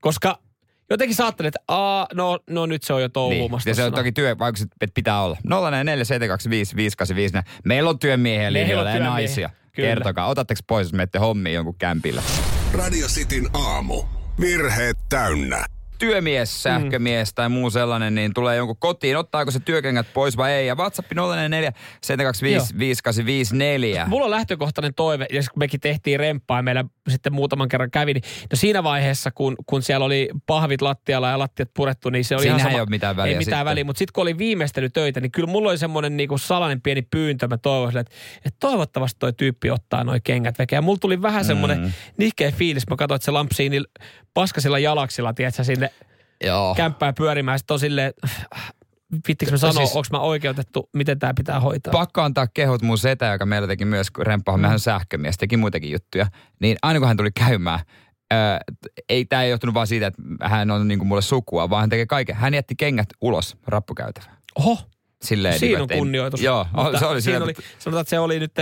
[0.00, 0.38] Koska
[0.90, 3.12] jotenkin sä ajattelet, että aa, no, no nyt se on jo Niin.
[3.12, 3.70] touhumassa.
[3.70, 5.36] Ja se on toki työ, vaikka että pitää olla.
[7.38, 7.42] 047255854.
[7.64, 9.50] Meillä on työmiehiä Meillä on linjoilla ja naisia.
[9.72, 9.88] Kyllä.
[9.88, 12.22] Kertokaa, otatteko pois, jos menette hommiin jonkun kämpillä?
[12.72, 14.02] Radio Cityn aamu.
[14.40, 15.64] Virheet täynnä.
[15.98, 19.16] Työmies, sähkömies tai muu sellainen, niin tulee jonkun kotiin.
[19.16, 20.66] Ottaako se työkengät pois vai ei?
[20.66, 21.72] Ja WhatsApp 044
[22.02, 24.06] 725 5854.
[24.06, 28.14] Mulla on lähtökohtainen toive, ja kun mekin tehtiin remppaa ja meillä sitten muutaman kerran kävi,
[28.14, 28.22] niin
[28.52, 32.42] no siinä vaiheessa, kun, kun siellä oli pahvit lattialla ja lattiat purettu, niin se oli
[32.42, 32.78] Siinähän ihan sama.
[32.78, 33.64] ei ole mitään väliä Ei mitään sitten.
[33.64, 37.48] väliä, mutta sitten kun oli viimeistelytöitä, niin kyllä mulla oli semmoinen niinku salainen pieni pyyntö.
[37.48, 40.76] Mä toivoisin, että, että toivottavasti toi tyyppi ottaa noi kengät veke.
[40.76, 41.92] Ja mulla tuli vähän semmoinen mm.
[42.16, 42.90] nihkeä fiilis.
[42.90, 43.88] Mä katsoin, että se lampsii niillä
[44.34, 45.87] paskasilla jalaksilla, tiedätkö, sinne
[46.44, 46.74] Joo.
[46.74, 47.58] kämppää pyörimään.
[47.58, 48.12] Sitten on silleen,
[49.28, 51.92] vittikö mä sanoa, Siis- siis, onko mä oikeutettu, miten tämä pitää hoitaa.
[51.92, 54.60] Pakko antaa kehut mun setä, joka meillä teki myös remppahan.
[54.60, 56.26] Mehän on sähkömies, teki muitakin juttuja.
[56.60, 57.80] Niin aina kun hän tuli käymään,
[58.30, 58.60] ää,
[59.08, 62.06] ei, tämä ei johtunut vaan siitä, että hän on niinku mulle sukua, vaan hän tekee
[62.06, 62.36] kaiken.
[62.36, 64.36] Hän jätti kengät ulos rappukäytävään.
[64.58, 64.78] Oho,
[65.24, 66.42] Silleen, siinä niin, on että ei- kunnioitus.
[66.42, 68.52] Joo, Mutta se oli siinä oli, sanotaan, että se oli nyt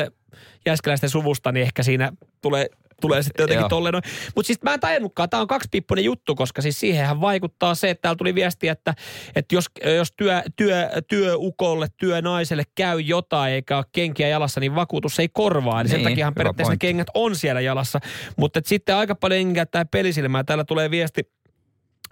[0.67, 2.13] Jääskeläisten suvusta, niin ehkä siinä
[2.43, 2.67] tulee,
[3.01, 3.69] tulee sitten jotenkin Joo.
[3.69, 3.95] tolleen.
[4.35, 8.03] Mutta siis mä en tajunnutkaan, tämä on kaksipiippunen juttu, koska siis siihenhän vaikuttaa se, että
[8.03, 8.95] täällä tuli viesti, että,
[9.37, 9.67] että jos,
[9.97, 15.81] jos työ, työ, työukolle, työnaiselle käy jotain eikä ole kenkiä jalassa, niin vakuutus ei korvaa.
[15.81, 16.87] Eli sen Niin, takiahan periaatteessa ne pointti.
[16.87, 18.01] kengät on siellä jalassa.
[18.37, 20.45] Mutta sitten aika paljon käyttää pelisilmää.
[20.45, 21.23] Täällä tulee viesti,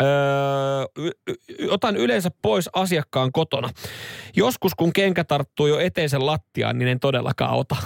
[0.03, 0.09] Öö,
[1.70, 3.70] otan yleensä pois asiakkaan kotona.
[4.37, 7.76] Joskus kun kenkä tarttuu jo eteisen lattiaan, niin en todellakaan ota.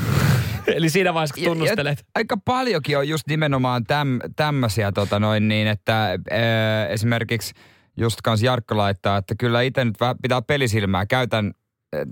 [0.76, 1.98] Eli siinä vaiheessa, kun tunnustelet.
[1.98, 7.54] Ja, aika paljonkin on just nimenomaan täm, tämmöisiä tota noin niin, että ää, esimerkiksi
[7.96, 11.06] just kans Jarkko laittaa, että kyllä itse nyt vähän pitää pelisilmää.
[11.06, 11.52] Käytän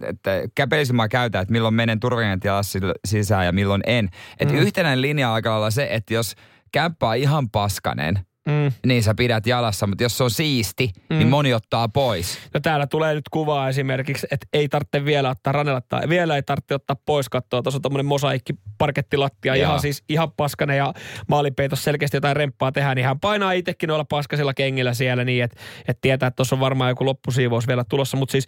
[0.02, 4.08] että kä- pelisilmää käytän, että milloin menen turvakengät jalassa sisään ja milloin en.
[4.40, 4.60] Että Mm.
[4.60, 4.66] mm.
[4.66, 6.34] yhtenäinen linja on aika lailla se, että jos
[6.72, 8.72] kämppä on ihan paskanen, Mm.
[8.86, 11.02] niin sä pidät jalassa, mutta jos se on siisti, Mm.
[11.14, 11.18] mm.
[11.18, 12.38] niin moni ottaa pois.
[12.54, 16.42] No täällä tulee nyt kuvaa esimerkiksi, että ei tarvitse vielä ottaa ranella tai vielä ei
[16.42, 17.62] tarvitse ottaa pois kattoa.
[17.62, 19.66] Tuossa on tommonen mosaikki parkettilattia, Joo.
[19.68, 20.94] ihan siis ihan paskane ja
[21.28, 25.56] maalipeitos selkeästi jotain remppaa tehdään, niin hän painaa itsekin noilla paskasilla kengillä siellä niin, että,
[25.80, 28.16] että tietää, että tuossa on varmaan joku loppusiivous vielä tulossa.
[28.16, 28.46] Mutta siis,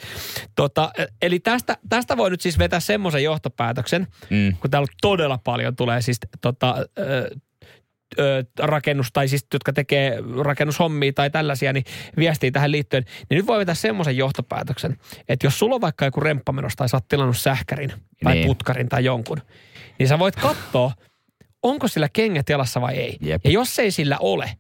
[0.56, 0.90] tota,
[1.22, 4.56] eli tästä, tästä voi nyt siis vetää semmoisen johtopäätöksen, Mm.
[4.60, 6.74] kun täällä todella paljon tulee siis tota,
[8.18, 11.84] ö, rakennus, tai siis jotka tekee rakennushommia tai tällaisia, niin
[12.16, 14.96] viestii tähän liittyen, niin nyt voi vetää semmoisen johtopäätöksen,
[15.28, 17.92] että jos sulla on vaikka joku remppa menossa tai sä oot tilannut sähkärin
[18.24, 18.46] tai Niin.
[18.46, 19.42] putkarin tai jonkun,
[19.98, 20.92] niin sä voit katsoa,
[21.62, 23.16] onko sillä kengät jalassa vai ei.
[23.20, 23.40] Jep.
[23.44, 24.50] Ja jos ei sillä ole,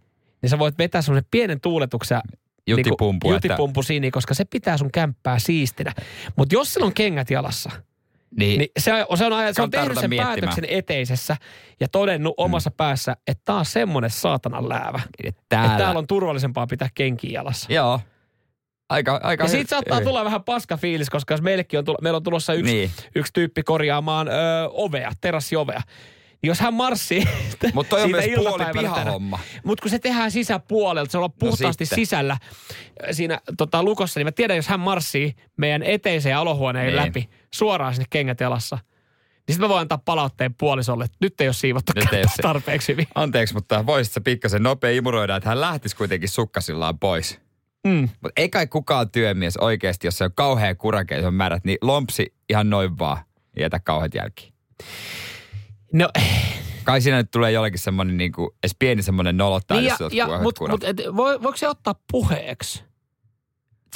[0.42, 2.20] niin sä voit vetää semmoisen pienen tuuletuksen
[2.66, 5.92] Jutipumpu, että- jutipumpu siinä, koska se pitää sun kämppää siistinä.
[6.36, 7.70] Mutta jos sillä on kengät jalassa,
[8.36, 10.38] Niin, niin se, on, se, on, se on tehnyt sen miettimään.
[10.38, 11.36] päätöksen eteisessä
[11.80, 15.00] ja todennut omassa päässä, että tää on semmonen saatanan läävä.
[15.22, 15.32] täällä.
[15.48, 15.66] Täällä.
[15.66, 17.72] Että täällä on turvallisempaa pitää kenkiä jalassa.
[17.72, 18.00] Joo.
[18.88, 22.16] Aika, aika Ja siitä saattaa tulla vähän paska fiilis, koska jos meillekin on, tulo, meillä
[22.16, 22.90] on tulossa yksi, Niin.
[23.14, 24.32] yksi tyyppi korjaamaan ö,
[24.70, 25.80] ovea, terrassiovea.
[26.42, 27.24] Jos hän marssii
[27.74, 29.38] Mutta toi on myös puoli pihahomma.
[29.64, 31.96] Mutta kun se tehdään sisäpuolelta, se on puhtaasti sitten.
[31.96, 32.38] sisällä äh,
[33.12, 36.96] siinä tota, lukossa, niin mä tiedän, jos hän marssii meidän eteiseen alohuoneen Niin.
[36.96, 41.48] läpi suoraan sinne kengät jalassa, niin sitten mä voin antaa palautteen puolisolle, että nyt ei
[41.48, 43.06] ole siivottu Nyt ei ole se- tarpeeksi hyvin.
[43.14, 47.38] Anteeksi, mutta voisit sä pikkasen nopea imuroida, että hän lähtisi kuitenkin sukkasillaan pois.
[47.86, 48.00] Mm.
[48.00, 51.64] Mutta ei kai kukaan työmies oikeasti, jos se on kauhea kurake ja se on märät,
[51.64, 53.18] niin lompsi ihan noin vaan
[53.56, 54.52] ja jätä kauheat jälki.
[55.92, 56.08] No,
[56.88, 60.12] Kai siinä nyt tulee jollekin semmoinen niin kuin, edes pieni semmoinen nolottaa, niin ja, jos
[60.12, 62.84] ja, kauheat mut, mut, et, voi, voiko se ottaa puheeksi?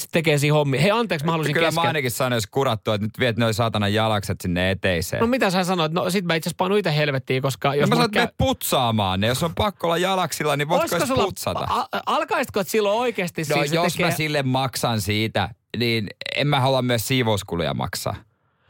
[0.01, 0.80] Se tekee siinä hommia.
[0.80, 1.86] Hei anteeksi, mä halusin Kyllä mä kesken.
[1.86, 5.20] ainakin sanoin, jos kurattu, että nyt viet noin saatanan jalakset sinne eteiseen.
[5.20, 5.93] No mitä sä sanoit?
[5.93, 8.34] No sit mä itse asiassa itse helvettiin, koska jos jos mä sanoin, että käy...
[8.38, 9.26] putsaamaan ne.
[9.26, 11.66] Jos on pakko olla jalaksilla, niin voitko edes putsata?
[11.68, 14.07] a, alkaisitko että silloin oikeasti No siis jos tekee...
[14.07, 18.14] mä sille maksan siitä, niin en mä halua myös siivouskuluja maksaa.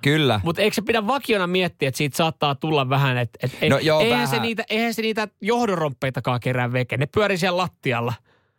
[0.03, 0.40] Kyllä.
[0.44, 4.00] Mutta eikö se pidä vakiona miettiä, että siitä saattaa tulla vähän, että et, No joo,
[4.00, 4.28] eihän, vähän.
[4.28, 6.96] se niitä, eihän se niitä johdonromppeitakaan kerää veke.
[6.96, 8.14] Ne pyörii siellä lattialla.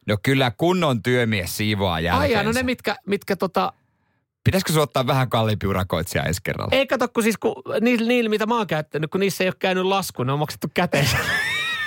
[0.07, 2.33] No kyllä kunnon työmies siivoaa Ai jälkeensä.
[2.33, 3.73] jaa, no ne mitkä, mitkä tota...
[4.43, 6.77] Pitäisikö sun ottaa vähän kalliimpi urakoitsija ensi kerralla?
[6.77, 9.55] Ei kato, kun siis kun niillä, niillä, mitä mä oon käyttänyt, kun niissä ei ole
[9.59, 11.07] käynyt lasku, ne on maksettu käteen.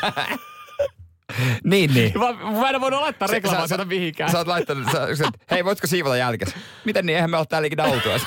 [1.64, 2.12] niin, niin.
[2.18, 3.28] mä, mä en voinut laittaa
[3.68, 4.30] sä- mihinkään.
[4.30, 6.52] Sä oot laittanut, sä, hei voitko siivota jälkeen?
[6.84, 8.08] Miten niin, eihän me ole täällä ikinä oltu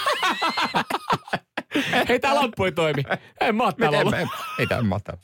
[2.10, 3.04] Hei, tää lamppu ei toimi.
[3.42, 4.28] En mä oon täällä.
[4.60, 5.18] Ei tämä mahtaa.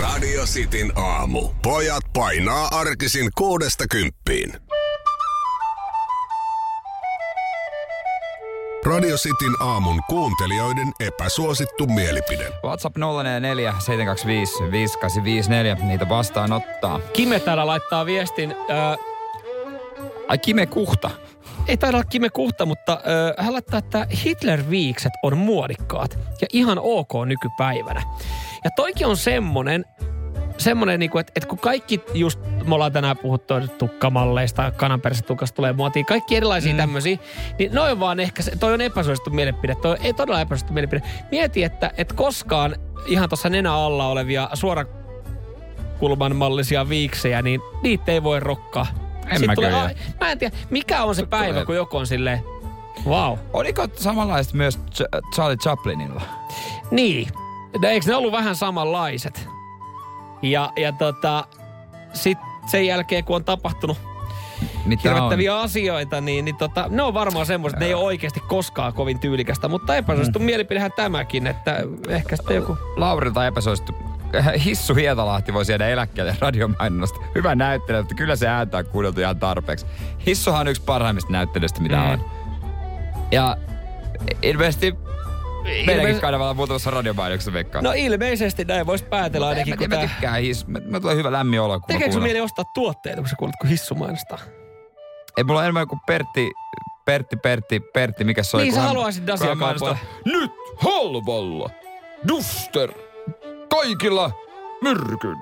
[0.00, 1.48] Radio Cityn aamu.
[1.62, 4.52] Pojat painaa arkisin kuudesta kymppiin.
[8.86, 12.52] Radio Cityn aamun kuuntelijoiden epäsuosittu mielipide.
[12.64, 15.74] WhatsApp 044 725 5854.
[15.88, 17.00] Niitä vastaanottaa.
[17.12, 18.50] Kime täällä laittaa viestin.
[18.50, 18.98] Äh,
[20.28, 21.10] Ai Kime Kuhta.
[21.68, 26.78] Ei taida olla Kime Kuhta, mutta äh, hän laittaa, että Hitler-viikset on muodikkaat ja ihan
[26.82, 28.02] ok nykypäivänä.
[28.64, 29.84] Ja toikin on semmonen,
[30.58, 36.06] semmonen, niinku, että, että kun kaikki just, me ollaan tänään puhuttu tukkamalleista, kananperäisetukasta tulee muotiin,
[36.06, 36.78] kaikki erilaisia mm.
[36.78, 37.18] tämmöisiä,
[37.58, 41.02] niin noin vaan ehkä, se, toi on epäsuosittu mielipide, toi ei todella epäsuosittu mielipide.
[41.30, 48.22] Mieti, että, että koskaan ihan tuossa nenä alla olevia suorakulman mallisia viiksejä, niin niitä ei
[48.22, 49.09] voi rokkaa.
[49.30, 52.06] En Sitten mä tulee, a- mä en tiedä, mikä on se päivä, kun joku on
[52.06, 52.44] silleen,
[53.06, 53.38] wow.
[53.52, 56.22] Oliko samanlaiset myös Ch- Charlie Chaplinilla?
[56.90, 57.28] Niin.
[57.82, 59.48] No, eikö ne ollut vähän samanlaiset?
[60.42, 61.44] Ja, ja tota,
[62.12, 63.98] sit sen jälkeen, kun on tapahtunut
[64.84, 68.40] Mitä hirvettäviä asioita, niin, niin tota, ne on varmaan semmoiset, että ne ei ole oikeasti
[68.40, 69.68] koskaan kovin tyylikästä.
[69.68, 70.44] Mutta epäsuosittu mm.
[70.44, 72.76] mielipidehän tämäkin, että ehkä sitten joku...
[72.96, 73.94] Laurilta epäsuosittu.
[74.64, 77.20] Hissu Hietalahti voisi jäädä eläkkeelle radiomainonnasta.
[77.34, 79.86] Hyvä näyttelijä, mutta kyllä se ääntä on kuunneltu ihan tarpeeksi.
[80.26, 82.10] Hissuhan on yksi parhaimmista näyttelijöistä, mitä Mm.
[82.10, 82.30] on.
[83.30, 83.56] Ja
[84.42, 84.94] ilmeisesti
[85.62, 87.82] meidänkin Ilmeis- kanavalla muutamassa radiomainoksessa veikkaa.
[87.82, 90.06] No ilmeisesti näin voisi päätellä ainakin, mä, kun mä tää...
[90.08, 90.66] tykkään hissu.
[90.68, 93.36] Mä, mä tulee hyvä lämmin olo, kun mä Tekeekö sun mieli ostaa tuotteita, kun sä
[93.36, 94.38] kuulet, kun hissu mainostaa?
[95.36, 96.50] Ei mulla ole enemmän kuin Pertti,
[97.04, 98.62] Pertti, Pertti, Pertti, mikä soi.
[98.62, 99.24] Niin, sä haluaisit
[99.54, 101.70] mainostaa, Nyt halvalla.
[102.28, 102.92] Duster.
[103.70, 104.30] Kaikilla
[104.82, 105.36] myrkyn.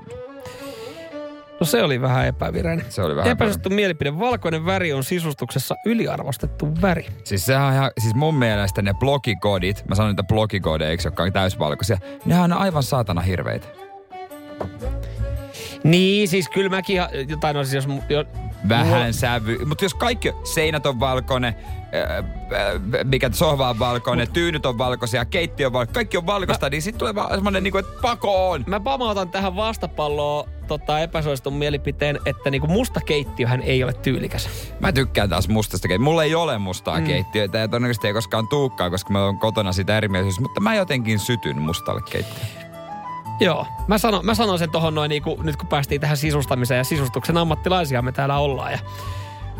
[1.61, 2.87] No se oli vähän epävireinen.
[2.89, 4.19] Se oli vähän Epäsuosittu mielipide.
[4.19, 7.07] Valkoinen väri on sisustuksessa yliarvostettu väri.
[7.25, 11.33] Siis sehän on ihan, siis mun mielestä ne blogikodit, mä sanon niitä blogikodeiksi, jotka on
[11.33, 13.67] täysvalkoisia, nehän on aivan saatana hirveitä.
[15.85, 18.27] Niin, siis kyllä mäkin, jotain on siis, jos...
[18.69, 19.65] Vähän sävy.
[19.65, 21.55] Mutta jos kaikki, seinät on valkoinen,
[21.93, 22.25] ää, ää,
[23.05, 26.99] mikä sohva on valkoinen, tyynyt on valkoisia, keittiö on valkoinen, kaikki on valkoista, niin sitten
[26.99, 28.65] tulee vaan semmonen niinku, että pako on.
[28.67, 34.49] Mä pamautan tähän vastapalloon tota, epäsuositun mielipiteen, että niinku musta keittiöhän ei ole tyylikäs.
[34.81, 36.05] Mä tykkään taas mustasta keittiötä.
[36.05, 37.07] Mulla ei ole mustaa mm.
[37.07, 41.19] keittiötä ja todennäköisesti ei koskaan tuukkaa, koska mä oon kotona sitä erimielisyydestä, mutta mä jotenkin
[41.19, 42.68] sytyn mustalle keittiölle.
[43.41, 43.67] Joo.
[43.87, 47.37] Mä sanon, mä sanon sen tohon noin, niinku, nyt kun päästiin tähän sisustamiseen ja sisustuksen
[47.37, 48.73] ammattilaisia me täällä ollaan.
[48.73, 48.79] Ja,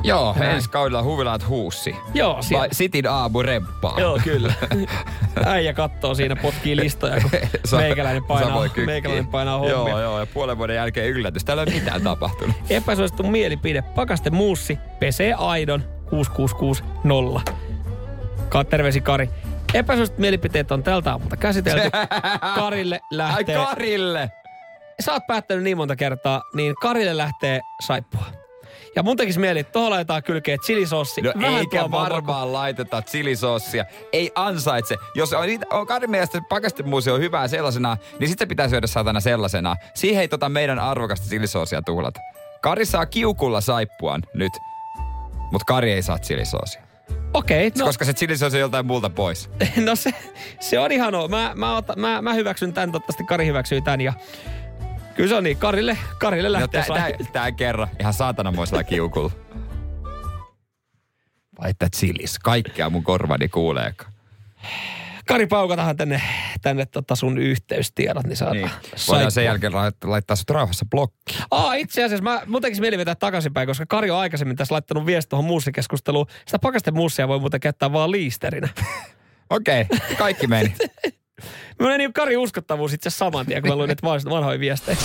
[0.03, 0.51] Joo, Näin.
[0.51, 1.97] ensi kaudella huvilaat huussi.
[2.15, 4.01] joo, siellä, Vai Sitin aamu remppaa.
[4.01, 4.53] Joo, kyllä.
[5.47, 7.31] Äijä kattoo siinä, potkii listoja, kun
[7.65, 9.71] Sa- meikäläinen painaa, meikäläinen painaa hommia.
[9.77, 11.45] Joo, joo, ja puolen vuoden jälkeen yllätys.
[11.45, 12.57] Täällä ei ole mitään tapahtunut.
[12.71, 13.83] Epäsuosittu mielipide.
[13.83, 17.53] Pakaste muussi pesee aidon 6660.
[18.49, 19.31] Ka- terveisi Kari.
[19.75, 21.91] Epäsuosittu mielipiteet on tältä aamulta käsitelty.
[22.57, 23.57] Karille Ai lähtee...
[23.57, 24.31] Karille!
[25.01, 28.25] Sä oot päättänyt niin monta kertaa, niin Karille lähtee saippua.
[28.97, 31.21] Ja mun tekisi mieli, että tuohon laitetaan kylkeen chilisossi.
[31.23, 33.85] No Vähän eikä varmaan laiteta chilisossia.
[34.13, 34.97] Ei ansaitse.
[35.15, 38.87] Jos on, niitä- on Karin mielestä pakastemuusi on hyvää sellaisena, niin sitten se pitää syödä
[38.87, 39.77] saatana sellaisena.
[39.95, 42.21] Siihen ei tota meidän arvokasta chilisoosia tuhlata.
[42.61, 44.53] Kari saa kiukulla saippuan nyt,
[45.53, 46.88] mutta Kari ei saa chilisoosia.
[47.35, 47.73] Okei, No.
[47.79, 49.51] no, Koska se chilisoosi on joltain muulta pois.
[49.87, 50.11] no se,
[50.61, 51.29] se on ihan oo.
[51.29, 54.13] Mä, mä, ota, mä, mä hyväksyn tämän, toivottavasti Kari hyväksyy tämän ja
[55.15, 59.31] kyllä se on niin, Karille, Karille No lähtee tää, tää, kerran ihan saatanamoisella kiukulla.
[61.61, 62.39] Vai että chilis.
[62.39, 64.13] Kaikkea mun korvani kuuleekaan.
[65.29, 66.23] Kari paukatahan tänne,
[66.63, 68.71] tänne tota sun yhteystiedot, niin saadaan Niin.
[69.09, 71.39] Voidaan sen jälkeen laittaa, laittaa sut rauhassa blokki.
[71.51, 75.07] Aa, itse asiassa mä, mun tekisi mieli vetää takaisinpäin, koska Kari on aikaisemmin tässä laittanut
[75.07, 76.27] viesti tuohon muussikeskusteluun.
[76.47, 78.69] Sitä pakastemuussia voi muuten käyttää vaan liisterinä.
[79.51, 80.75] Okei, okay, kaikki meni.
[81.81, 84.99] Mä meni Kari uskottavuus itse asiassa saman tien, kun mä luin näitä van- vanhoja viestejä.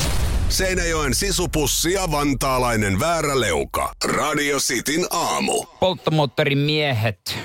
[0.49, 3.93] Seinäjoen sisupussi ja vantaalainen vääräleuka.
[4.05, 5.63] Radio Cityn aamu.
[5.79, 7.37] Polttomoottorin miehet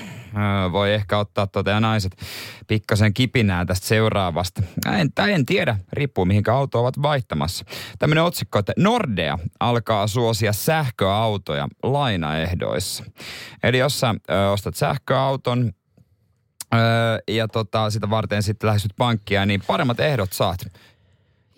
[0.72, 2.16] voi ehkä ottaa tuota ja naiset
[2.66, 4.62] pikkasen kipinää tästä seuraavasta.
[4.92, 7.64] En, tai en tiedä, riippuu mihinkä auto ovat vaihtamassa.
[7.98, 13.04] Tämmöinen otsikko, että Nordea alkaa suosia sähköautoja lainaehdoissa.
[13.62, 15.72] Eli jos sä ö, ostat sähköauton,
[16.74, 20.60] Öö, ja tota, sitä varten sitten lähestyt pankkia, niin paremmat ehdot saat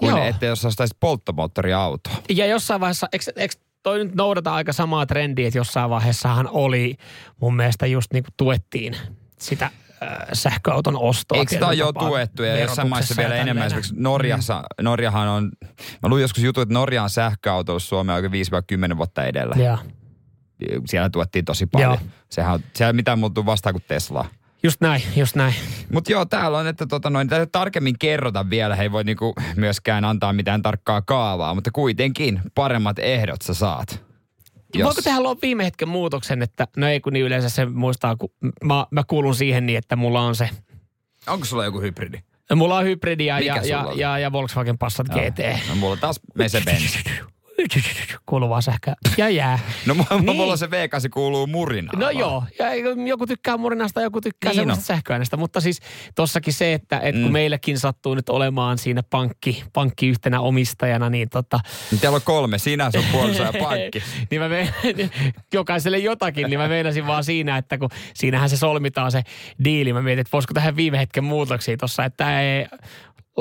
[0.01, 0.25] kuin Joo.
[0.25, 2.15] että jos ostaisit polttomoottoriautoa.
[2.29, 6.97] Ja jossain vaiheessa, eikö, eikö toi nyt noudata aika samaa trendiä, että jossain vaiheessahan oli,
[7.41, 8.97] mun mielestä just niin kuin tuettiin
[9.39, 11.39] sitä äh, sähköauton ostoa.
[11.39, 13.63] Eikö sitä jo tuettu ja jossain maissa vielä ja enemmän?
[13.63, 13.67] tälleen.
[13.67, 15.51] Esimerkiksi Norjassa, Norjahan on,
[16.03, 18.47] mä luin joskus jutun, että Norja on sähköautoissa Suomea oikein
[18.93, 19.57] 5-10 vuotta edellä.
[19.65, 19.79] Joo.
[20.87, 21.91] Siellä tuettiin tosi paljon.
[21.91, 22.01] Joo.
[22.29, 24.25] Sehän on, siellä ei mitään muuttuu vastaan kuin Tesla.
[24.63, 25.55] Just näin, just näin.
[25.93, 28.77] Mutta joo, täällä on, että tota noin, täytyy tarkemmin kerrota vielä.
[28.77, 34.05] He ei voi niinku myöskään antaa mitään tarkkaa kaavaa, mutta kuitenkin paremmat ehdot sä saat.
[34.75, 34.85] Jos...
[34.85, 38.31] Voiko tehdä luo viime hetken muutoksen, että no ei kun niin yleensä se muistaa, kun
[38.65, 40.49] mä, mä kuulun siihen niin, että mulla on se,
[41.27, 42.19] Onko sulla joku hybridi?
[42.57, 45.69] mulla on hybridi ja, ja, ja, ja, ja Volkswagen Passat GT.
[45.69, 46.99] No, mulla taas Mercedes.
[48.27, 48.95] Kuuluvaa sähköä.
[49.17, 49.59] Ja jää.
[49.87, 50.37] No mulla, Niin.
[50.37, 50.71] mulla se V8
[51.11, 51.99] kuuluu murinaan.
[51.99, 52.19] No vaan.
[52.19, 52.67] joo, ja
[53.09, 55.37] joku tykkää murinasta, joku tykkää Niin semmoista sähköäänestä.
[55.37, 55.81] Mutta siis
[56.15, 57.33] tossakin se, että, että kun Mm.
[57.33, 61.61] meilläkin sattuu nyt olemaan siinä pankki, pankki yhtenä omistajana, niin tota...
[61.91, 64.03] Niin Täällä on kolme, sinä, sun puoliso ja pankki.
[64.31, 64.75] niin mä me,
[65.55, 69.23] jokaiselle jotakin, niin mä meinasin vaan siinä, että kun siinähän se solmitaan se
[69.65, 69.93] diili.
[69.93, 72.67] Mä mietin, että voisiko tähän viime hetken muutoksia tossa, että ei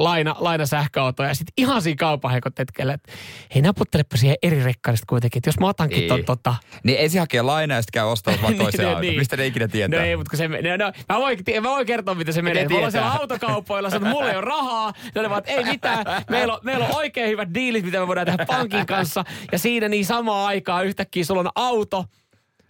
[0.04, 3.12] laina, laina sähköauto ja sitten ihan siinä kaupan hetkellä, että
[3.56, 6.26] hei naputtelepa siihen eri rekkarista kuitenkin, että jos mä otankin ton Niin.
[6.26, 9.02] tota, Niin ei se hakea lainaa ja sitten käy ostamassa vaan toisen Niin, auton.
[9.02, 9.18] niin.
[9.18, 10.00] Mistä ne ikinä tietää?
[10.00, 10.78] No ei, mutta kun se menee.
[10.78, 12.64] No, mä, voin, mä voin kertoa, miten se menee.
[12.64, 14.94] Ne Mulla on siellä autokaupoilla, että mulla ei ole rahaa.
[15.16, 16.06] Ja ne vaan, ei mitään.
[16.30, 19.24] Meillä on, meillä on oikein hyvät diilit, mitä me voidaan tehdä pankin kanssa.
[19.52, 22.06] Ja siinä niin samaan aikaan yhtäkkiä sulla on auto.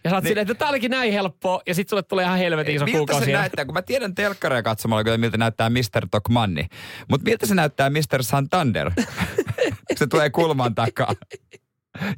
[0.04, 0.30] Ja sä oot niin.
[0.30, 1.62] silleen, että tää olikin näin helppoa.
[1.66, 3.24] Ja sit sulle tulee ihan helvetin iso miltä kuukausi.
[3.24, 3.64] se näyttää?
[3.64, 6.08] Kun mä tiedän telkkaria katsomalla, miltä näyttää Mr.
[6.10, 6.66] Tokmanni.
[7.08, 8.22] Mutta miltä se näyttää Mr.
[8.22, 8.90] Santander?
[9.98, 11.14] se tulee kulman takaa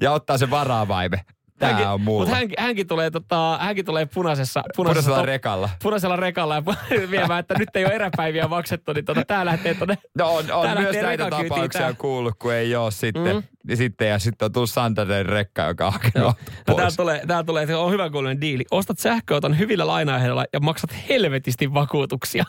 [0.01, 1.21] ja ottaa se varaavaime.
[1.63, 2.25] Tää Hänkin- on mulla.
[2.27, 5.69] Mut hänkin, hänkin, tulee, tota, hänkin tulee punaisessa, punaisessa Punaisella to- rekalla.
[5.83, 6.63] punaisella rekalla ja
[7.11, 9.99] viemään, että nyt ei ole eräpäiviä maksettu, niin tota, tää lähtee tonne.
[10.19, 11.95] No on, on myös näitä tapauksia tää.
[11.95, 13.37] kuullut, kun ei ole sitten.
[13.37, 13.43] Mm.
[13.69, 16.35] Ja sitten, ja sitten on tullut Santanderin rekka, joka on auton
[16.69, 18.65] No, tää tulee, tää tulee, että on hyvä kuulonen diili.
[18.71, 22.45] Ostat sähköauton hyvillä lainaehdoilla ja maksat helvetisti vakuutuksia.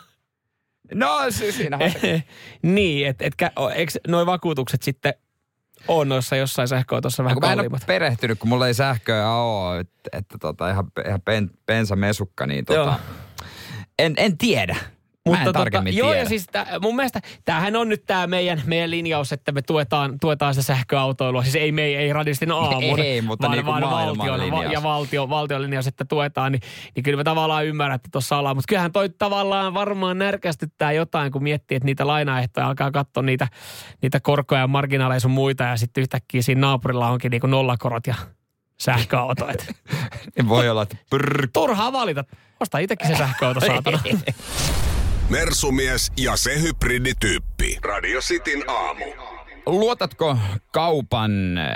[0.94, 2.22] No siis siinähän se.
[2.62, 3.34] niin, että et,
[3.74, 5.14] eikö noi vakuutukset sitten
[5.88, 7.86] on noissa jossain sähköautossa vähän kun mä en ole kalliimmat?
[7.86, 12.80] perehtynyt, kun mulla ei sähköä ole, että, että tota, ihan, ihan pen, bensamesukka, niin tota,
[12.80, 12.94] Joo.
[13.98, 14.76] en, en tiedä.
[15.52, 16.22] Tarkemmin tota, joo, tiedä.
[16.22, 20.18] ja siis tää, mun mielestä tämähän on nyt tämä meidän, meidän linjaus, että me tuetaan,
[20.20, 21.42] tuetaan sitä sähköautoilua.
[21.42, 24.72] Siis ei me ei radistin aamun, Ei, mutta vaan, niinku vaan valtion, linjaus.
[24.72, 26.62] ja valtio, valtion linjaus, että tuetaan, niin,
[26.96, 28.56] niin kyllä me tavallaan ymmärrän, että tuossa ollaan.
[28.56, 33.48] Mutta kyllähän toi tavallaan varmaan närkästyttää jotain, kun miettii, että niitä lainaehtoja alkaa katsoa niitä,
[34.02, 38.14] niitä korkoja ja marginaaleja sun muita, ja sitten yhtäkkiä siinä naapurilla onkin niinku nollakorot ja
[38.80, 39.46] sähköauto.
[40.36, 42.24] Niin voi olla, että prrr, turhaa valita.
[42.60, 43.98] Osta itsekin se sähköauto, saatana.
[45.28, 47.78] Mersumies ja se hybridityyppi.
[47.82, 49.04] Radio Cityn aamu.
[49.66, 50.36] luotatko
[50.72, 51.68] kaupan äh,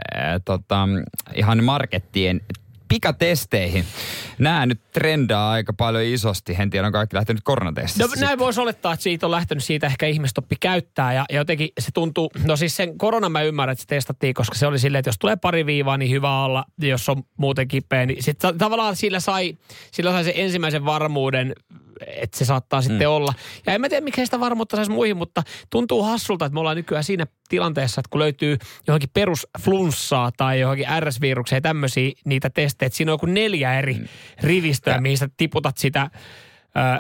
[0.45, 0.89] tota,
[1.35, 2.41] ihan markettien
[2.89, 3.85] pikatesteihin?
[4.39, 6.57] Nämä nyt trendaa aika paljon isosti.
[6.59, 8.05] En tiedä, on kaikki lähtenyt koronatestistä.
[8.05, 11.37] No näin voisi olettaa, että siitä on lähtenyt siitä ehkä ihmiset oppi käyttää ja, ja
[11.37, 14.79] jotenkin se tuntuu, no siis sen koronan mä ymmärrän, että se testattiin, koska se oli
[14.79, 18.59] silleen, että jos tulee pari viivaa, niin hyvä olla, jos on muuten kipeä, niin sitten
[18.59, 19.57] tavallaan sillä sai,
[19.93, 21.55] sillä sai sen ensimmäisen varmuuden,
[22.07, 23.13] että se saattaa sitten mm.
[23.13, 23.35] olla.
[23.67, 26.77] Ja en mä tiedä, mikä sitä varmuutta saisi muihin, mutta tuntuu hassulta, että me ollaan
[26.77, 32.87] nykyään siinä tilanteessa, että kun löytyy johonkin perusflunssaa tai johonkin RS-viruksia ja tämmöisiä niitä testejä,
[32.87, 33.97] että siinä on joku neljä eri
[34.43, 36.11] rivistöä, Ja- mihin sä tiputat sitä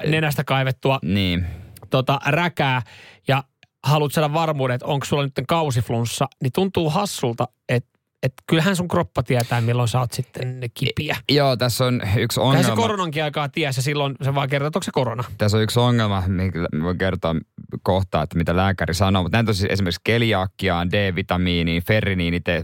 [0.03, 1.46] ö, nenästä kaivettua Niin.
[1.90, 2.82] tota, räkää
[3.28, 3.44] ja
[3.84, 8.89] haluat saada varmuuden, että onko sulla nyt kausiflunssa, niin tuntuu hassulta, että et kyllähän sun
[8.89, 11.16] kroppa tietää, milloin sä oot sitten kipiä.
[11.33, 12.62] Joo, tässä on yksi Ongelma.
[12.62, 12.89] se ongelma.
[12.89, 15.25] koronankin aikaa ties ja silloin se vaan kertoo, että onko se korona.
[15.39, 17.35] Tässä on yksi ongelma, minkä voin kertoa
[17.83, 19.23] kohta, että mitä lääkäri sanoo.
[19.23, 21.83] Mutta näitä on siis esimerkiksi keliakkiaan, D-vitamiiniin,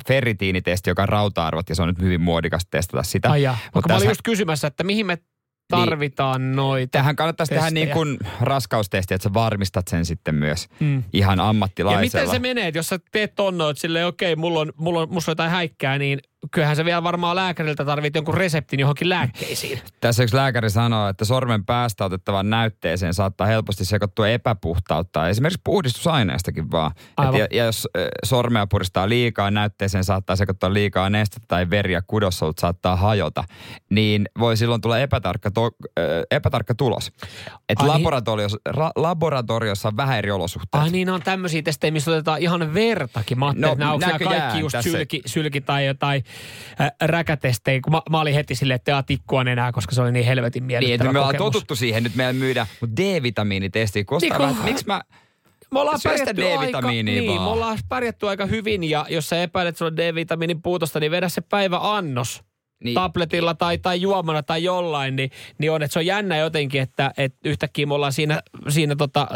[0.09, 3.31] ferritiinitesti, joka on rauta-arvot, ja se on nyt hyvin muodikas testata sitä.
[3.31, 3.59] Ai jaa.
[3.75, 5.19] Mutta mä olin just kysymässä, että mihin me
[5.69, 6.91] tarvitaan noita.
[6.91, 7.85] Tähän kannattaisi tehdä testejä.
[7.85, 11.03] niin kuin raskaustesti, että sä varmistat sen sitten myös Mm.
[11.13, 12.01] ihan Ja ammattilaisella.
[12.01, 15.31] miten se menee, että jos sä teet tonnoit silleen, okei, mulla on, mulla on, musta
[15.31, 16.19] on jotain häikkää, niin
[16.51, 19.81] kyllähän se vielä varmaan lääkäriltä tarvitsee jonkun reseptin johonkin lääkkeisiin.
[20.01, 26.71] Tässä yksi lääkäri sanoo, että sormen päästä otettavan näytteeseen saattaa helposti sekoittua epäpuhtautta, esimerkiksi puhdistusaineestakin
[26.71, 26.91] vaan.
[27.29, 27.89] Et ja, ja jos
[28.25, 33.45] sormea puristaa liikaa, näytteeseen saattaa sekoittaa liikaa nestettä tai veri ja kudossolut saattaa hajota,
[33.91, 37.13] niin voi silloin tulla epätarkka, to, ö, epätarkka tulos.
[37.69, 37.89] Että Ai niin.
[37.89, 40.85] laboratoriossa, ra, laboratoriossa on vähän eri olosuhteet.
[40.85, 43.39] Ai niin, on tämmöisiä testejä, missä otetaan ihan vertakin.
[43.39, 46.25] Mä No, että nämä, kaikki just sylki, sylki tai jotain
[46.81, 47.81] äh, räkätestejä.
[47.81, 50.67] Kun mä, mä, olin heti silleen, että tikkua enää, koska se oli niin helvetin Niin,
[50.67, 51.53] miellyttävä että me ollaan kokemus.
[51.53, 55.03] totuttu siihen, nyt meillä myydään, mutta D-vitamiinitesti, kostaa Niin, vähän, miksi mä...
[55.73, 57.43] Me ollaan pärjätty aika, niin, vaan.
[57.43, 61.11] me ollaan pärjätty aika hyvin ja jos sä epäilet, että sulla on D-vitamiinin puutosta, niin
[61.11, 62.43] vedä se päivä annos
[62.85, 66.81] Niin, tabletilla tai, tai juomana tai jollain, niin, niin on, että se on jännä jotenkin,
[66.81, 69.29] että, että yhtäkkiä me ollaan siinä, siinä tota,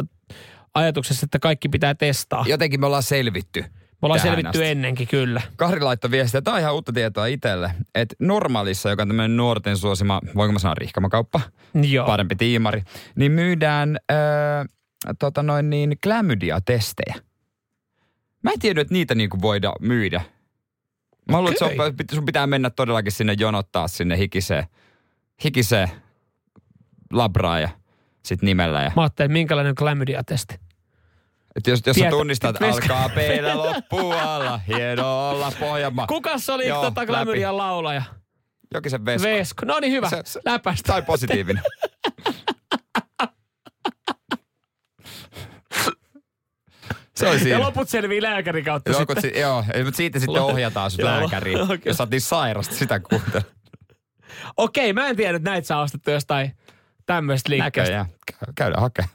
[0.74, 2.44] ajatuksessa, että kaikki pitää testaa.
[2.48, 3.64] jotenkin me ollaan selvitty.
[4.02, 4.70] Ollaan tähän selvitty asti.
[4.70, 5.40] ennenkin, kyllä.
[5.56, 9.76] Kari laittoi viestiä, tämä on ihan uutta tietoa itselle, että normaalissa, joka on tämmöinen nuorten
[9.76, 11.40] suosima, voinko mä sanoa rihkamakauppa,
[11.74, 12.06] Joo.
[12.06, 12.82] parempi tiimari,
[13.16, 14.18] niin myydään öö,
[15.18, 17.14] tota noin niin, klamydia-testejä.
[18.42, 20.22] Mä en tiedä, että niitä niinku voida myydä.
[21.30, 24.64] Mä luulen, että se on, sun pitää mennä todellakin sinne jonottaa sinne hikiseen,
[25.44, 25.88] hikiseen
[27.12, 27.68] labraan ja
[28.24, 28.82] sit nimellä.
[28.82, 30.67] Ja, Mä ajattelin, minkälainen klamydia-testi.
[31.58, 36.06] Että jos, jos sä Tiedät- tunnistat, Veska- alkaa peillä loppualla, hieno olla Pohjanmaa.
[36.06, 37.06] Kukas oli Joo, tota läpi.
[37.06, 38.02] klamydian laulaja?
[38.74, 39.28] Jokisen Vesko.
[39.28, 39.66] Vesko.
[39.66, 40.10] No niin, hyvä.
[40.10, 40.92] Se- se- Läpästä.
[40.92, 41.62] Tai positiivinen.
[47.16, 47.58] Se Ja siinä.
[47.60, 49.22] loput selvii lääkärin kautta Joo, sitten.
[49.22, 51.60] si- joo, mutta siitä sitten ohjataan sut lääkäriin.
[51.62, 51.78] okei.
[51.84, 53.44] Jos sä oot niin sairasta, sitä kuuntele.
[54.56, 56.52] Okei, mä en tiedä, että näitä saa ostettu jostain
[57.06, 57.80] tämmöistä liikkeestä.
[57.80, 58.06] Näköjään.
[58.32, 59.14] Kä- Käydään hakemaan.